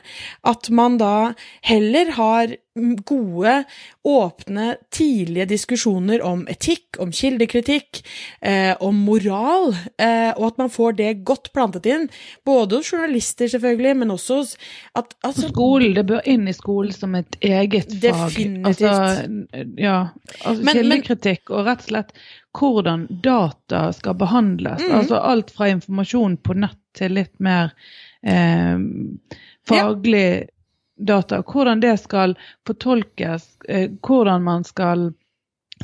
at 0.47 0.71
man 0.75 0.99
da 1.01 1.15
heller 1.67 2.13
har 2.17 2.57
gode, 3.05 3.65
åpne, 4.03 4.77
tidlige 4.91 5.47
diskusjoner 5.51 6.23
om 6.23 6.45
etikk, 6.49 7.01
om 7.03 7.11
kildekritikk, 7.13 8.03
eh, 8.41 8.77
om 8.81 8.97
moral, 9.05 9.75
eh, 9.99 10.31
og 10.37 10.45
at 10.47 10.61
man 10.63 10.71
får 10.71 10.93
det 11.01 11.25
godt 11.27 11.51
plantet 11.53 11.89
inn. 11.91 12.07
Både 12.47 12.79
hos 12.79 12.93
journalister, 12.93 13.49
selvfølgelig, 13.51 13.97
men 13.97 14.15
også 14.15 14.37
hos 14.39 14.53
at, 14.95 15.15
altså, 15.27 15.49
Skolen, 15.51 15.95
det 15.95 16.07
bør 16.07 16.23
inn 16.25 16.47
i 16.49 16.55
skolen 16.55 16.95
som 16.95 17.15
et 17.19 17.37
eget 17.41 17.91
fag. 17.91 18.05
Definitivt. 18.07 18.87
Altså, 18.87 19.67
ja, 19.77 19.99
altså 20.45 20.63
men, 20.63 20.79
kildekritikk 20.79 21.51
og 21.51 21.67
rett 21.67 21.83
og 21.89 21.91
slett 21.91 22.15
hvordan 22.55 23.07
data 23.23 23.83
skal 23.95 24.15
behandles. 24.19 24.83
Mm. 24.83 24.95
Altså 25.01 25.19
alt 25.19 25.51
fra 25.55 25.69
informasjon 25.71 26.39
på 26.43 26.55
nett 26.59 26.79
til 26.99 27.15
litt 27.19 27.35
mer 27.43 27.75
eh, 28.27 28.79
faglig 29.67 30.25
ja 30.31 30.49
data, 31.07 31.43
hvordan 31.47 31.81
det 31.81 31.97
skal 32.01 32.37
fortolkes, 32.67 33.49
eh, 33.69 33.91
hvordan 34.07 34.45
man 34.45 34.65
skal 34.65 35.11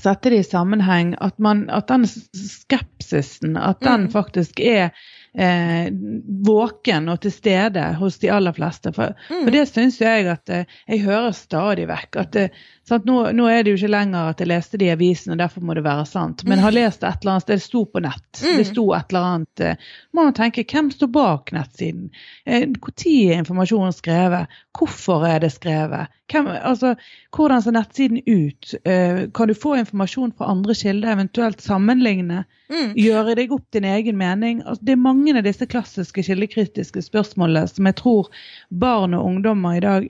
sette 0.01 0.31
det 0.31 0.43
i 0.43 0.45
sammenheng, 0.45 1.15
at, 1.21 1.39
man, 1.39 1.71
at 1.73 1.89
den 1.89 2.05
skepsisen, 2.07 3.57
at 3.57 3.81
den 3.81 4.07
mm. 4.07 4.11
faktisk 4.13 4.61
er 4.61 4.91
eh, 5.33 5.89
våken 6.45 7.09
og 7.09 7.23
til 7.25 7.33
stede 7.33 7.87
hos 8.01 8.19
de 8.21 8.31
aller 8.33 8.53
fleste. 8.57 8.93
For, 8.93 9.17
mm. 9.31 9.45
for 9.47 9.55
det 9.57 9.65
syns 9.71 10.01
jeg 10.03 10.29
at 10.33 10.53
eh, 10.53 10.77
jeg 10.89 11.05
hører 11.07 11.33
stadig 11.37 11.89
vekk. 11.89 12.21
At 12.27 12.35
det, 12.37 12.51
Sant? 12.89 13.05
Nå, 13.05 13.17
nå 13.35 13.49
er 13.51 13.65
det 13.65 13.73
jo 13.73 13.79
ikke 13.81 13.91
lenger 13.91 14.29
at 14.31 14.41
jeg 14.43 14.47
leste 14.47 14.79
det 14.79 14.87
i 14.87 14.93
avisen, 14.95 15.33
og 15.35 15.41
derfor 15.41 15.65
må 15.67 15.75
det 15.75 15.83
være 15.83 16.05
sant. 16.07 16.45
Men 16.47 16.61
har 16.63 16.75
lest 16.75 17.03
et 17.03 17.25
eller 17.25 17.33
annet, 17.33 17.49
det 17.51 17.63
sto 17.65 17.81
på 17.91 18.03
nett. 18.05 18.43
Mm. 18.45 18.59
Det 18.61 18.67
sto 18.69 18.85
et 18.95 19.11
eller 19.11 19.31
annet 19.31 19.63
eh, 19.67 19.89
må 20.15 20.27
man 20.29 20.37
tenke, 20.37 20.63
Hvem 20.71 20.93
står 20.95 21.11
bak 21.11 21.51
nettsiden? 21.57 22.13
Eh, 22.47 22.69
Når 22.71 23.07
er 23.11 23.41
informasjonen 23.41 23.97
skrevet? 23.97 24.55
Hvorfor 24.79 25.27
er 25.27 25.43
det 25.43 25.51
skrevet? 25.57 26.13
Hvem, 26.31 26.47
altså, 26.47 26.93
hvordan 27.35 27.63
ser 27.63 27.75
nettsiden 27.75 28.23
ut? 28.23 28.75
Eh, 28.85 29.27
Kan 29.35 29.51
du 29.51 29.55
få 29.55 29.75
informasjon 29.81 30.37
fra 30.39 30.53
andre 30.55 30.75
kilder, 30.79 31.17
eventuelt 31.17 31.65
sammenligne? 31.65 32.45
Mm. 32.71 32.95
Gjøre 32.99 33.35
deg 33.41 33.55
opp 33.55 33.67
din 33.75 33.89
egen 33.91 34.19
mening? 34.19 34.63
Altså, 34.63 34.87
det 34.87 34.95
er 34.95 35.03
mange 35.03 35.35
av 35.35 35.43
disse 35.47 35.67
klassiske 35.67 36.23
kildekritiske 36.23 37.03
spørsmålene 37.03 37.67
som 37.67 37.91
jeg 37.91 37.99
tror 37.99 38.31
barn 38.71 39.15
og 39.19 39.27
ungdommer 39.27 39.81
i 39.81 39.83
dag 39.83 40.09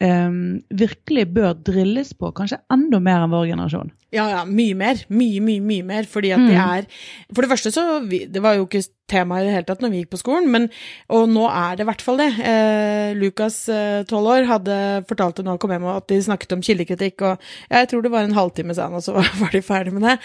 virkelig 0.00 1.26
bør 1.34 1.52
drilles 1.64 2.12
på, 2.18 2.32
kanskje 2.36 2.58
enda 2.72 2.98
mer 3.00 3.22
enn 3.24 3.30
vår 3.32 3.46
generasjon. 3.52 3.92
Ja, 4.14 4.28
ja, 4.30 4.40
mye 4.46 4.74
mer. 4.78 5.00
Mye, 5.10 5.40
mye, 5.42 5.60
mye 5.64 5.82
mer. 5.86 6.04
Fordi 6.06 6.30
at 6.30 6.38
det 6.38 6.54
Mm. 6.54 6.78
er 6.78 6.86
For 7.34 7.42
det 7.42 7.50
første 7.50 7.72
så 7.72 8.08
Det 8.08 8.40
var 8.42 8.54
jo 8.54 8.66
ikke 8.66 8.86
tema 9.08 9.40
i 9.40 9.44
det 9.44 9.52
hele 9.52 9.64
tatt 9.64 9.80
når 9.80 9.90
vi 9.90 10.04
gikk 10.04 10.10
på 10.10 10.20
skolen, 10.22 10.48
men 10.50 10.70
Og 11.10 11.28
nå 11.28 11.48
er 11.50 11.76
det 11.76 11.80
i 11.80 11.88
hvert 11.90 12.00
fall 12.02 12.16
det. 12.18 12.38
Eh, 12.38 13.14
Lukas, 13.14 13.66
tolv 14.06 14.26
år, 14.26 14.46
hadde 14.46 15.04
fortalt 15.08 15.36
det 15.36 15.44
når 15.44 15.50
han 15.50 15.58
kom 15.58 15.70
hjem 15.70 15.84
at 15.96 16.06
de 16.08 16.20
snakket 16.22 16.52
om 16.52 16.62
kildekritikk, 16.62 17.22
og 17.22 17.38
jeg 17.70 17.88
tror 17.88 18.02
det 18.02 18.10
var 18.12 18.22
en 18.22 18.34
halvtime, 18.34 18.74
sa 18.74 18.84
han, 18.84 18.94
og 18.94 19.02
så 19.02 19.12
var, 19.40 19.50
de 19.50 19.62
ferdig 19.62 19.92
med 19.92 20.02
det. 20.02 20.18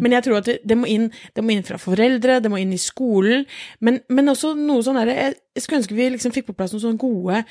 Men 0.00 0.10
jeg 0.12 0.24
tror 0.24 0.38
at 0.38 0.44
det, 0.44 0.58
det, 0.66 0.76
må 0.76 0.86
inn, 0.86 1.10
det 1.34 1.44
må 1.44 1.50
inn 1.54 1.62
fra 1.62 1.78
foreldre, 1.78 2.40
det 2.42 2.50
må 2.50 2.58
inn 2.58 2.72
i 2.72 2.76
skolen, 2.82 3.46
men, 3.80 4.00
men 4.10 4.28
også 4.28 4.54
noe 4.56 4.82
sånn 4.82 4.96
derre 4.98 5.14
jeg, 5.14 5.34
jeg 5.54 5.62
skulle 5.62 5.78
ønske 5.84 5.94
vi 5.94 6.10
liksom 6.10 6.32
fikk 6.34 6.46
på 6.50 6.56
plass 6.56 6.72
noen 6.74 6.82
sånne 6.82 6.98
gode 6.98 7.44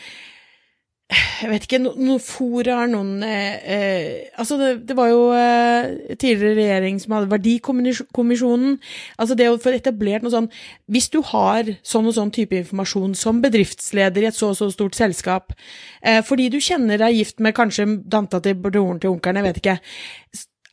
jeg 1.13 1.49
vet 1.51 1.65
ikke, 1.67 1.77
no, 1.83 1.91
noen 2.01 2.21
foraer, 2.23 2.87
noen 2.89 3.19
eh, 3.25 3.57
eh, 3.69 4.39
Altså, 4.41 4.57
det, 4.57 4.69
det, 4.89 4.95
var 4.97 5.11
jo 5.11 5.27
eh, 5.37 6.15
tidligere 6.17 6.55
regjering 6.57 6.97
som 7.01 7.13
hadde 7.13 7.29
Verdikommisjonen. 7.29 8.79
Altså 9.21 9.37
det 9.37 9.51
å 9.51 9.59
få 9.61 9.75
etablert 9.77 10.25
noe 10.25 10.33
sånn 10.33 10.49
Hvis 10.89 11.11
du 11.13 11.19
har 11.29 11.69
sånn 11.85 12.09
og 12.09 12.17
sånn 12.17 12.33
type 12.33 12.57
informasjon 12.57 13.13
som 13.19 13.43
bedriftsleder 13.43 14.25
i 14.25 14.31
et 14.31 14.37
så 14.37 14.49
og 14.55 14.57
så 14.57 14.71
stort 14.73 14.97
selskap, 14.97 15.53
eh, 16.01 16.23
fordi 16.25 16.49
du 16.53 16.57
kjenner 16.63 16.97
deg 17.01 17.19
gift 17.19 17.37
med 17.43 17.53
kanskje 17.57 17.87
danta 18.01 18.41
til 18.41 18.57
broren 18.65 19.01
til 19.01 19.13
onkelen, 19.13 19.43
jeg 19.43 19.49
vet 19.51 19.61
ikke. 19.61 19.79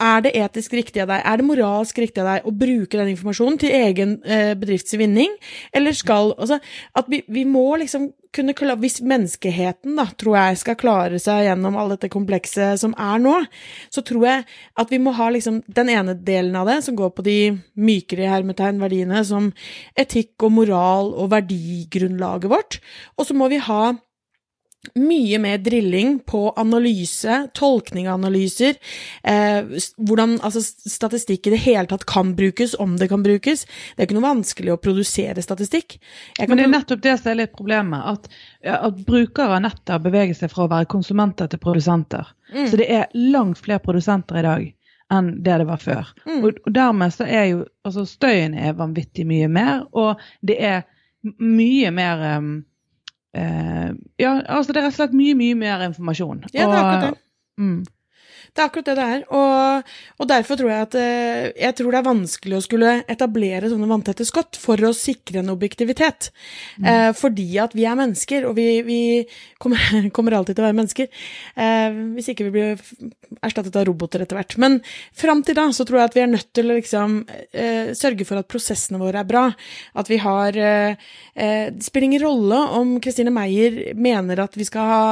Er 0.03 0.23
det 0.25 0.33
etisk 0.39 0.73
riktig 0.75 1.03
av 1.05 1.13
deg, 1.13 1.23
er 1.23 1.39
det 1.39 1.47
moralsk 1.47 2.01
riktig 2.03 2.23
av 2.23 2.31
deg 2.31 2.49
å 2.49 2.55
bruke 2.57 2.99
den 2.99 3.13
informasjonen 3.13 3.61
til 3.63 3.75
egen 3.77 4.17
eh, 4.25 4.53
bedriftsvinning, 4.59 5.37
eller 5.75 5.95
skal 5.97 6.33
Altså, 6.33 6.59
at 6.97 7.09
vi, 7.13 7.21
vi 7.31 7.45
må 7.47 7.77
liksom 7.81 8.11
kunne 8.33 8.55
klare 8.57 8.81
Hvis 8.81 9.03
menneskeheten, 9.05 9.93
da, 9.99 10.07
tror 10.17 10.39
jeg, 10.39 10.61
skal 10.63 10.79
klare 10.81 11.19
seg 11.21 11.43
gjennom 11.45 11.77
all 11.77 11.93
dette 11.93 12.09
komplekset 12.13 12.81
som 12.81 12.95
er 12.97 13.21
nå, 13.21 13.35
så 13.93 14.01
tror 14.09 14.25
jeg 14.25 14.47
at 14.81 14.93
vi 14.95 15.01
må 15.03 15.13
ha 15.19 15.27
liksom 15.35 15.61
den 15.69 15.91
ene 15.93 16.15
delen 16.17 16.57
av 16.57 16.71
det, 16.71 16.79
som 16.87 16.97
går 16.97 17.13
på 17.13 17.27
de 17.27 17.37
mykere 17.77 18.31
hermetegn 18.33 18.81
verdiene, 18.81 19.21
som 19.29 19.51
etikk 19.99 20.49
og 20.49 20.57
moral 20.57 21.13
og 21.13 21.29
verdigrunnlaget 21.35 22.55
vårt, 22.55 22.81
og 23.21 23.29
så 23.29 23.37
må 23.37 23.51
vi 23.53 23.61
ha 23.61 23.83
mye 24.95 25.39
mer 25.39 25.59
drilling 25.63 26.19
på 26.27 26.51
analyse, 26.59 27.49
tolkning 27.55 28.09
av 28.09 28.15
analyser, 28.15 28.75
eh, 29.23 29.63
hvordan 29.97 30.41
altså, 30.43 30.63
statistikk 30.91 31.47
i 31.47 31.55
det 31.55 31.61
hele 31.63 31.87
tatt 31.87 32.05
kan 32.11 32.35
brukes, 32.37 32.75
om 32.75 32.97
det 32.99 33.09
kan 33.13 33.23
brukes. 33.23 33.65
Det 33.65 34.03
er 34.03 34.09
ikke 34.09 34.19
noe 34.19 34.27
vanskelig 34.27 34.75
å 34.75 34.81
produsere 34.83 35.45
statistikk. 35.45 36.01
Men 36.41 36.59
det 36.59 36.67
er 36.67 36.75
nettopp 36.75 37.05
det 37.05 37.15
som 37.21 37.31
er 37.31 37.41
litt 37.45 37.55
problemet. 37.55 38.03
At, 38.03 38.29
at 38.75 39.03
brukere 39.07 39.59
av 39.59 39.63
nettet 39.69 39.95
har 39.95 40.03
beveget 40.03 40.41
seg 40.41 40.51
fra 40.53 40.67
å 40.67 40.73
være 40.73 40.91
konsumenter 40.91 41.51
til 41.53 41.63
produsenter. 41.63 42.35
Mm. 42.53 42.67
Så 42.67 42.81
det 42.81 42.91
er 42.91 43.13
langt 43.15 43.63
flere 43.63 43.83
produsenter 43.85 44.43
i 44.43 44.47
dag 44.49 44.71
enn 45.13 45.31
det 45.45 45.61
det 45.61 45.69
var 45.69 45.81
før. 45.81 46.11
Mm. 46.27 46.41
Og, 46.41 46.59
og, 46.65 46.73
dermed 46.75 47.15
så 47.15 47.29
er 47.29 47.47
jo 47.53 47.63
altså 47.87 48.07
støyen 48.09 48.57
er 48.59 48.77
vanvittig 48.79 49.27
mye 49.29 49.49
mer, 49.53 49.87
og 49.93 50.21
det 50.43 50.59
er 50.59 50.85
mye 51.39 51.91
mer 51.95 52.23
um, 52.39 52.53
Uh, 53.33 53.95
ja, 54.21 54.35
altså 54.45 54.75
det 54.75 54.83
er 54.83 54.87
rett 54.89 54.95
og 54.95 54.99
slett 55.01 55.17
mye, 55.17 55.37
mye 55.39 55.57
mer 55.57 55.85
informasjon. 55.89 56.45
Ja, 56.53 56.67
det 56.67 56.77
er 56.77 56.81
akkurat 56.81 57.07
det. 57.07 57.21
Mm. 57.61 57.79
Det 58.53 58.61
er 58.61 58.69
akkurat 58.69 58.89
det 58.91 58.95
det 58.99 59.05
er. 59.15 59.23
Og, 59.33 59.93
og, 60.21 60.27
derfor 60.29 60.59
tror 60.61 60.69
jeg 60.69 60.85
at 60.85 60.97
uh, 61.01 61.45
jeg 61.57 61.77
tror 61.79 61.95
det 61.95 62.01
er 62.03 62.09
vanskelig 62.09 62.57
å 62.59 62.65
skulle 62.65 62.91
etablere 63.11 63.71
sånne 63.73 63.89
vanntette 63.89 64.27
skott 64.29 64.59
for 64.61 64.81
å 64.85 64.93
sikre 64.97 65.41
en 65.41 65.53
objektivitet. 65.55 66.29
Mm. 66.77 66.89
Eh, 66.89 67.09
fordi 67.17 67.47
at 67.63 67.73
vi 67.77 67.87
er 67.89 67.97
mennesker, 67.97 68.45
og 68.49 68.57
vi, 68.59 68.67
vi 68.85 68.99
kommer, 69.63 69.81
kommer, 70.17 70.37
alltid 70.37 70.59
til 70.59 70.65
å 70.65 70.69
være 70.69 70.79
mennesker. 70.79 71.09
hvis 72.17 72.29
ikke 72.33 72.47
vi 72.49 72.53
blir 72.55 72.83
erstattet 73.45 73.77
av 73.79 73.87
roboter 73.89 74.23
etter 74.23 74.37
hvert. 74.37 74.57
Men 74.61 74.79
fram 75.17 75.43
til 75.47 75.57
da 75.57 75.67
så 75.73 75.87
tror 75.89 76.03
jeg 76.03 76.11
at 76.11 76.17
vi 76.17 76.23
er 76.25 76.31
nødt 76.33 76.51
til 76.57 76.69
å 76.69 76.77
liksom 76.77 77.17
sørge 77.97 78.27
for 78.29 78.41
at 78.41 78.49
prosessene 78.51 79.01
våre 79.01 79.23
er 79.23 79.29
bra. 79.29 79.45
At 79.99 80.11
vi 80.11 80.19
har 80.23 80.53
Det 80.53 81.85
spiller 81.85 82.09
ingen 82.09 82.25
rolle 82.25 82.61
om 82.79 82.95
Kristine 83.03 83.33
Meyer 83.35 83.95
mener 83.95 84.45
at 84.45 84.57
vi 84.59 84.67
skal 84.69 84.93
ha, 84.93 85.05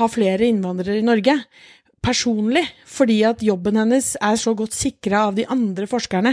ha 0.00 0.10
flere 0.10 0.48
innvandrere 0.48 1.00
i 1.00 1.06
Norge 1.06 1.38
personlig, 2.02 2.64
fordi 2.90 3.20
at 3.24 3.42
jobben 3.46 3.78
hennes 3.78 4.12
er 4.18 4.38
så 4.40 4.52
godt 4.58 4.74
sikra 4.74 5.28
av 5.28 5.36
de 5.36 5.44
andre 5.50 5.86
forskerne. 5.88 6.32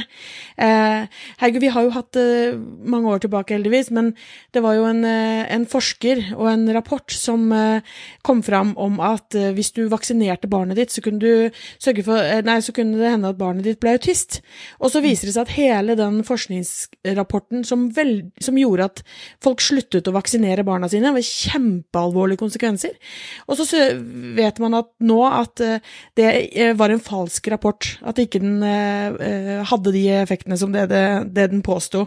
Eh, 0.57 1.19
herregud, 1.39 1.61
vi 1.61 1.71
har 1.75 1.85
jo 1.85 1.93
hatt 1.93 2.17
eh, 2.19 2.57
mange 2.57 3.11
år 3.13 3.21
tilbake, 3.23 3.53
heldigvis, 3.53 3.91
men 3.95 4.11
det 4.55 4.63
var 4.65 4.75
jo 4.79 4.87
en, 4.89 5.03
eh, 5.05 5.45
en 5.53 5.67
forsker 5.69 6.31
og 6.33 6.49
en 6.51 6.65
rapport 6.73 7.13
som 7.13 7.45
eh, 7.53 7.85
kom 8.25 8.41
fram 8.45 8.73
om 8.81 8.97
at 9.03 9.37
eh, 9.37 9.51
hvis 9.53 9.71
du 9.77 9.83
vaksinerte 9.91 10.49
barnet 10.49 10.79
ditt, 10.79 10.95
så 10.95 11.03
kunne, 11.05 11.21
du 11.21 11.61
sørge 11.77 12.05
for, 12.07 12.17
eh, 12.17 12.41
nei, 12.45 12.57
så 12.65 12.73
kunne 12.75 12.97
det 12.97 13.13
hende 13.13 13.29
at 13.29 13.39
barnet 13.39 13.69
ditt 13.69 13.81
ble 13.83 13.93
autist. 13.99 14.41
Og 14.81 14.89
så 14.93 15.03
viser 15.05 15.29
det 15.29 15.35
seg 15.37 15.45
at 15.45 15.53
hele 15.53 15.97
den 15.99 16.23
forskningsrapporten 16.25 17.61
som, 17.67 17.87
vel, 17.93 18.15
som 18.41 18.57
gjorde 18.57 18.89
at 18.89 19.03
folk 19.45 19.61
sluttet 19.61 20.09
å 20.09 20.17
vaksinere 20.17 20.65
barna 20.65 20.89
sine, 20.89 21.13
var 21.13 21.29
kjempealvorlige 21.29 22.41
konsekvenser. 22.41 22.97
Og 23.45 23.61
så 23.61 23.85
vet 24.35 24.59
man 24.63 24.81
at 24.81 24.91
nå 25.05 25.21
at 25.29 25.58
det 26.17 26.27
var 26.79 26.93
en 26.93 27.01
falsk 27.03 27.47
rapport. 27.53 27.87
At 28.05 28.19
ikke 28.21 28.41
den 28.41 28.63
hadde 29.69 29.93
de 29.95 30.03
effektene 30.19 30.57
som 30.59 30.73
det, 30.73 30.87
det, 30.91 31.03
det 31.35 31.49
den 31.53 31.63
påsto. 31.65 32.05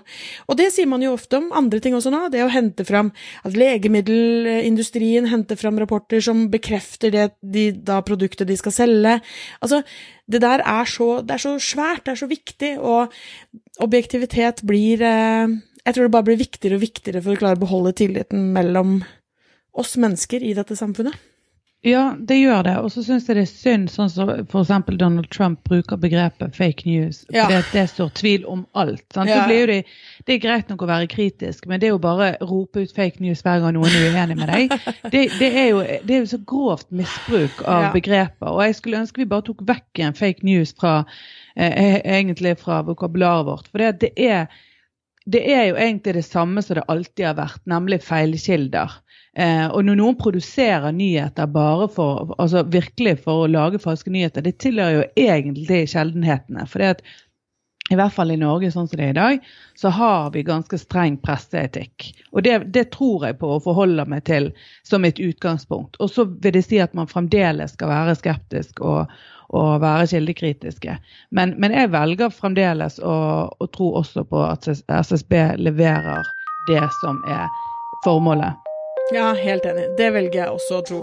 Og 0.48 0.58
det 0.58 0.70
sier 0.74 0.88
man 0.90 1.04
jo 1.04 1.14
ofte 1.16 1.38
om 1.40 1.50
andre 1.56 1.80
ting 1.82 1.96
også 1.96 2.12
nå. 2.12 2.24
Det 2.32 2.42
å 2.44 2.50
hente 2.52 2.86
fram 2.88 3.12
at 3.46 3.56
legemiddelindustrien 3.58 5.28
henter 5.30 5.58
fram 5.60 5.80
rapporter 5.80 6.22
som 6.24 6.46
bekrefter 6.52 7.12
det 7.14 7.28
de, 7.40 7.70
da 7.72 8.00
produktet 8.06 8.48
de 8.48 8.58
skal 8.58 8.74
selge. 8.74 9.18
Altså, 9.64 9.82
det 10.30 10.42
der 10.44 10.62
er 10.64 10.88
så, 10.88 11.08
det 11.24 11.36
er 11.36 11.44
så 11.44 11.56
svært, 11.62 12.04
det 12.06 12.14
er 12.14 12.22
så 12.22 12.30
viktig, 12.30 12.72
og 12.80 13.12
objektivitet 13.82 14.62
blir 14.66 15.02
Jeg 15.02 15.94
tror 15.94 16.06
det 16.06 16.14
bare 16.14 16.28
blir 16.28 16.38
viktigere 16.38 16.78
og 16.78 16.84
viktigere 16.84 17.22
for 17.24 17.34
å 17.34 17.40
klare 17.40 17.58
å 17.58 17.64
beholde 17.64 17.92
tilliten 17.98 18.52
mellom 18.54 19.00
oss 19.74 19.96
mennesker 19.96 20.44
i 20.44 20.54
dette 20.54 20.76
samfunnet. 20.78 21.16
Ja, 21.82 22.02
det 22.18 22.36
gjør 22.38 22.62
det. 22.62 22.72
Og 22.78 22.92
så 22.94 23.02
syns 23.02 23.24
jeg 23.26 23.34
det 23.40 23.42
er 23.42 23.50
synd 23.50 23.88
sånn 23.90 24.10
som 24.12 24.28
f.eks. 24.30 24.70
Donald 25.00 25.26
Trump 25.34 25.64
bruker 25.66 25.98
begrepet 25.98 26.54
fake 26.54 26.86
news. 26.86 27.24
Ja. 27.34 27.48
At 27.50 27.72
det 27.74 27.88
står 27.90 28.12
tvil 28.20 28.44
om 28.46 28.62
alt. 28.78 29.02
Ja. 29.18 29.42
Det, 29.50 29.80
det, 30.22 30.36
er 30.36 30.40
greit 30.44 30.70
nok 30.70 30.84
å 30.86 30.90
være 30.92 31.10
kritisk, 31.10 31.66
men 31.66 31.82
det 31.82 31.90
er 31.90 31.96
jo 31.96 32.02
bare 32.02 32.36
å 32.38 32.48
rope 32.52 32.84
ut 32.84 32.94
fake 32.94 33.18
news 33.24 33.42
hver 33.42 33.64
gang 33.64 33.74
noen 33.74 33.90
er 33.98 34.14
uenig 34.14 34.38
med 34.38 34.52
deg. 34.54 34.76
Det, 35.10 35.24
det, 35.40 35.50
er, 35.50 35.68
jo, 35.72 35.82
det 36.06 36.14
er 36.14 36.22
jo 36.22 36.30
så 36.30 36.38
grovt 36.46 36.86
misbruk 36.94 37.64
av 37.66 37.88
ja. 37.88 37.92
begreper. 37.96 38.52
Og 38.52 38.62
jeg 38.62 38.78
skulle 38.78 39.02
ønske 39.02 39.24
vi 39.24 39.30
bare 39.34 39.48
tok 39.50 39.66
vekk 39.66 40.06
en 40.06 40.18
fake 40.18 40.46
news 40.46 40.70
fra, 40.78 41.00
eh, 41.58 41.98
egentlig 41.98 42.54
fra 42.62 42.84
vokabularet 42.86 43.48
vårt. 43.50 43.72
For 43.74 43.82
det, 43.82 44.14
er 44.14 44.46
det 45.26 45.42
er 45.50 45.68
jo 45.72 45.82
egentlig 45.82 46.14
det 46.20 46.28
samme 46.30 46.62
som 46.62 46.78
det 46.78 46.86
alltid 46.90 47.26
har 47.26 47.42
vært, 47.42 47.66
nemlig 47.70 48.04
feilkilder. 48.06 49.01
Eh, 49.38 49.66
og 49.66 49.84
når 49.86 49.96
noen 49.96 50.16
produserer 50.20 50.92
nyheter 50.92 51.48
bare 51.48 51.88
for, 51.92 52.34
altså 52.38 52.66
virkelig 52.68 53.18
for 53.24 53.44
å 53.44 53.50
lage 53.50 53.80
falske 53.80 54.12
nyheter, 54.12 54.44
det 54.44 54.58
tilhører 54.60 54.98
jo 54.98 55.28
egentlig 55.28 55.86
sjeldenhetene. 55.92 56.66
For 56.68 56.82
det 56.82 56.96
at 56.96 57.04
i 57.90 57.96
hvert 57.98 58.14
fall 58.14 58.30
i 58.30 58.38
Norge 58.38 58.70
sånn 58.70 58.86
som 58.88 58.98
det 58.98 59.08
er 59.08 59.12
i 59.12 59.18
dag, 59.18 59.46
så 59.76 59.90
har 59.92 60.30
vi 60.32 60.44
ganske 60.46 60.78
streng 60.78 61.16
presseetikk. 61.20 62.12
Og 62.30 62.44
det, 62.46 62.54
det, 62.72 62.86
tror 62.94 63.26
jeg 63.26 63.38
på 63.40 63.50
og 63.56 63.64
forholder 63.64 64.08
meg 64.08 64.22
til 64.28 64.50
som 64.86 65.04
et 65.04 65.18
utgangspunkt. 65.20 65.98
Og 66.00 66.12
så 66.12 66.24
vil 66.30 66.54
det 66.54 66.64
si 66.68 66.78
at 66.80 66.94
man 66.96 67.10
fremdeles 67.10 67.74
skal 67.74 67.90
være 67.90 68.14
skeptisk 68.20 68.80
og, 68.86 69.10
og 69.50 69.82
være 69.82 70.08
kildekritiske. 70.14 70.96
Men, 71.34 71.56
men, 71.58 71.74
jeg 71.74 71.90
velger 71.92 72.32
fremdeles 72.32 73.00
å, 73.02 73.16
å 73.50 73.70
tro 73.74 73.92
også 74.00 74.24
på 74.30 74.46
at 74.46 74.70
SSB 74.70 75.38
leverer 75.60 76.30
det 76.70 76.84
som 77.00 77.18
er 77.26 77.50
formålet. 78.06 78.61
Ja, 79.10 79.32
helt 79.32 79.64
enig. 79.64 79.88
Det 79.96 80.10
velger 80.14 80.44
jeg 80.44 80.54
også 80.54 80.78
å 80.78 80.84
tro. 80.86 81.00